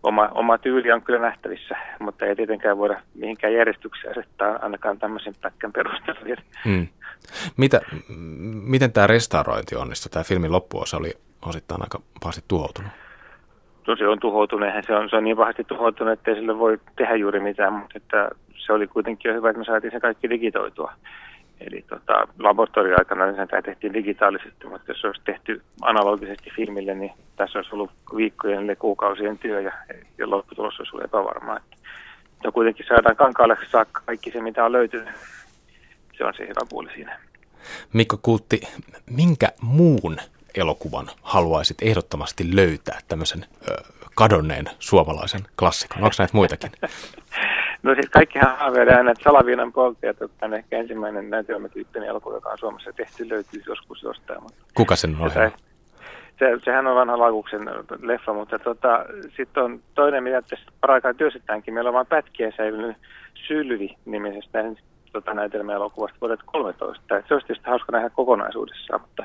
[0.03, 5.35] oma, oma tyyli on kyllä nähtävissä, mutta ei tietenkään voida mihinkään järjestykseen asettaa ainakaan tämmöisen
[5.41, 6.41] pätkän perusteella.
[6.65, 6.87] Hmm.
[7.57, 7.81] Mitä,
[8.63, 10.09] miten tämä restaurointi onnistui?
[10.09, 11.13] Tämä filmin loppuosa oli
[11.45, 12.91] osittain aika pahasti tuhoutunut.
[13.87, 16.79] No se on tuhoutunut, se on, se on niin pahasti tuhoutunut, että ei sille voi
[16.95, 18.29] tehdä juuri mitään, mutta että
[18.65, 20.93] se oli kuitenkin jo hyvä, että me saatiin se kaikki digitoitua.
[21.59, 27.59] Eli tota, laboratorioaikana niin tämä tehtiin digitaalisesti, mutta jos olisi tehty analogisesti filmille, niin tässä
[27.59, 29.71] olisi ollut viikkojen eli kuukausien työ ja,
[30.17, 31.57] ja lopputulos olisi ollut epävarmaa.
[31.57, 31.77] Että,
[32.43, 35.09] ja kuitenkin saadaan kankaalle saakka kaikki se, mitä on löytynyt.
[36.17, 37.19] Se on se hyvä puoli siinä.
[37.93, 38.61] Mikko Kultti,
[39.09, 40.17] minkä muun
[40.55, 43.83] elokuvan haluaisit ehdottomasti löytää tämmöisen ö,
[44.15, 46.03] kadonneen suomalaisen klassikon?
[46.03, 46.71] Onko näitä muitakin?
[47.83, 52.57] No siis kaikkihan haaveilee aina, että Salaviinan polttajat on ehkä ensimmäinen näytelmätyyppinen elokuva, joka on
[52.57, 54.43] Suomessa tehty, löytyy joskus jostain.
[54.43, 55.51] Mutta Kuka sen on se,
[56.39, 57.69] se, sehän on vanha Laukuksen
[58.01, 59.05] leffa, mutta tota,
[59.37, 61.73] sitten on toinen, mitä tässä paraikaa työstetäänkin.
[61.73, 62.97] Meillä on vain pätkiä säilynyt
[63.47, 64.59] Sylvi-nimisestä
[65.11, 67.03] tota, näytelmäelokuvasta vuodet 13.
[67.27, 69.23] Se olisi tietysti hauska nähdä kokonaisuudessaan, mutta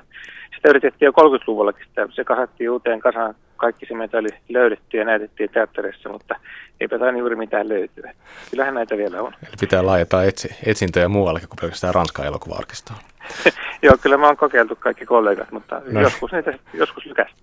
[0.57, 1.87] sitä yritettiin jo 30-luvullakin.
[1.87, 6.35] Sitä, se kasattiin uuteen kasaan kaikki se, mitä oli löydetty ja näytettiin teatterissa, mutta
[6.81, 8.15] eipä taida juuri mitään löytyä.
[8.51, 9.33] Kyllähän näitä vielä on.
[9.43, 12.99] Eli pitää laajentaa etsi, etsintöjä muuallekin kuin pelkästään Ranskan elokuva-arkistoon.
[13.83, 16.01] Joo, kyllä mä oon kokeiltu kaikki kollegat, mutta no.
[16.01, 17.43] joskus niitä joskus lykästi.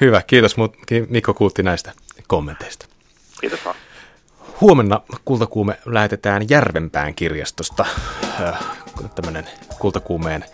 [0.00, 0.56] Hyvä, kiitos
[1.08, 1.92] Mikko Kuutti näistä
[2.26, 2.86] kommenteista.
[3.40, 3.76] Kiitos vaan.
[4.60, 7.84] Huomenna Kultakuume lähetetään Järvenpään kirjastosta
[9.14, 9.44] tämmöinen
[9.78, 10.44] Kultakuumeen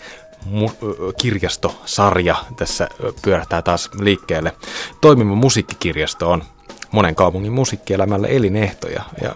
[1.20, 2.88] kirjastosarja tässä
[3.22, 4.52] pyörähtää taas liikkeelle.
[5.00, 6.44] Toimiva musiikkikirjasto on
[6.92, 9.34] monen kaupungin musiikkielämälle elinehtoja ja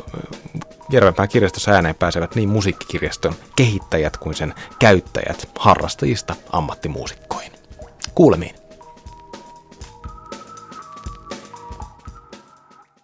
[0.93, 7.53] Järvenpään kirjastossa ääneen pääsevät niin musiikkikirjaston kehittäjät kuin sen käyttäjät harrastajista ammattimuusikkoihin.
[8.15, 8.62] Kuulemiin.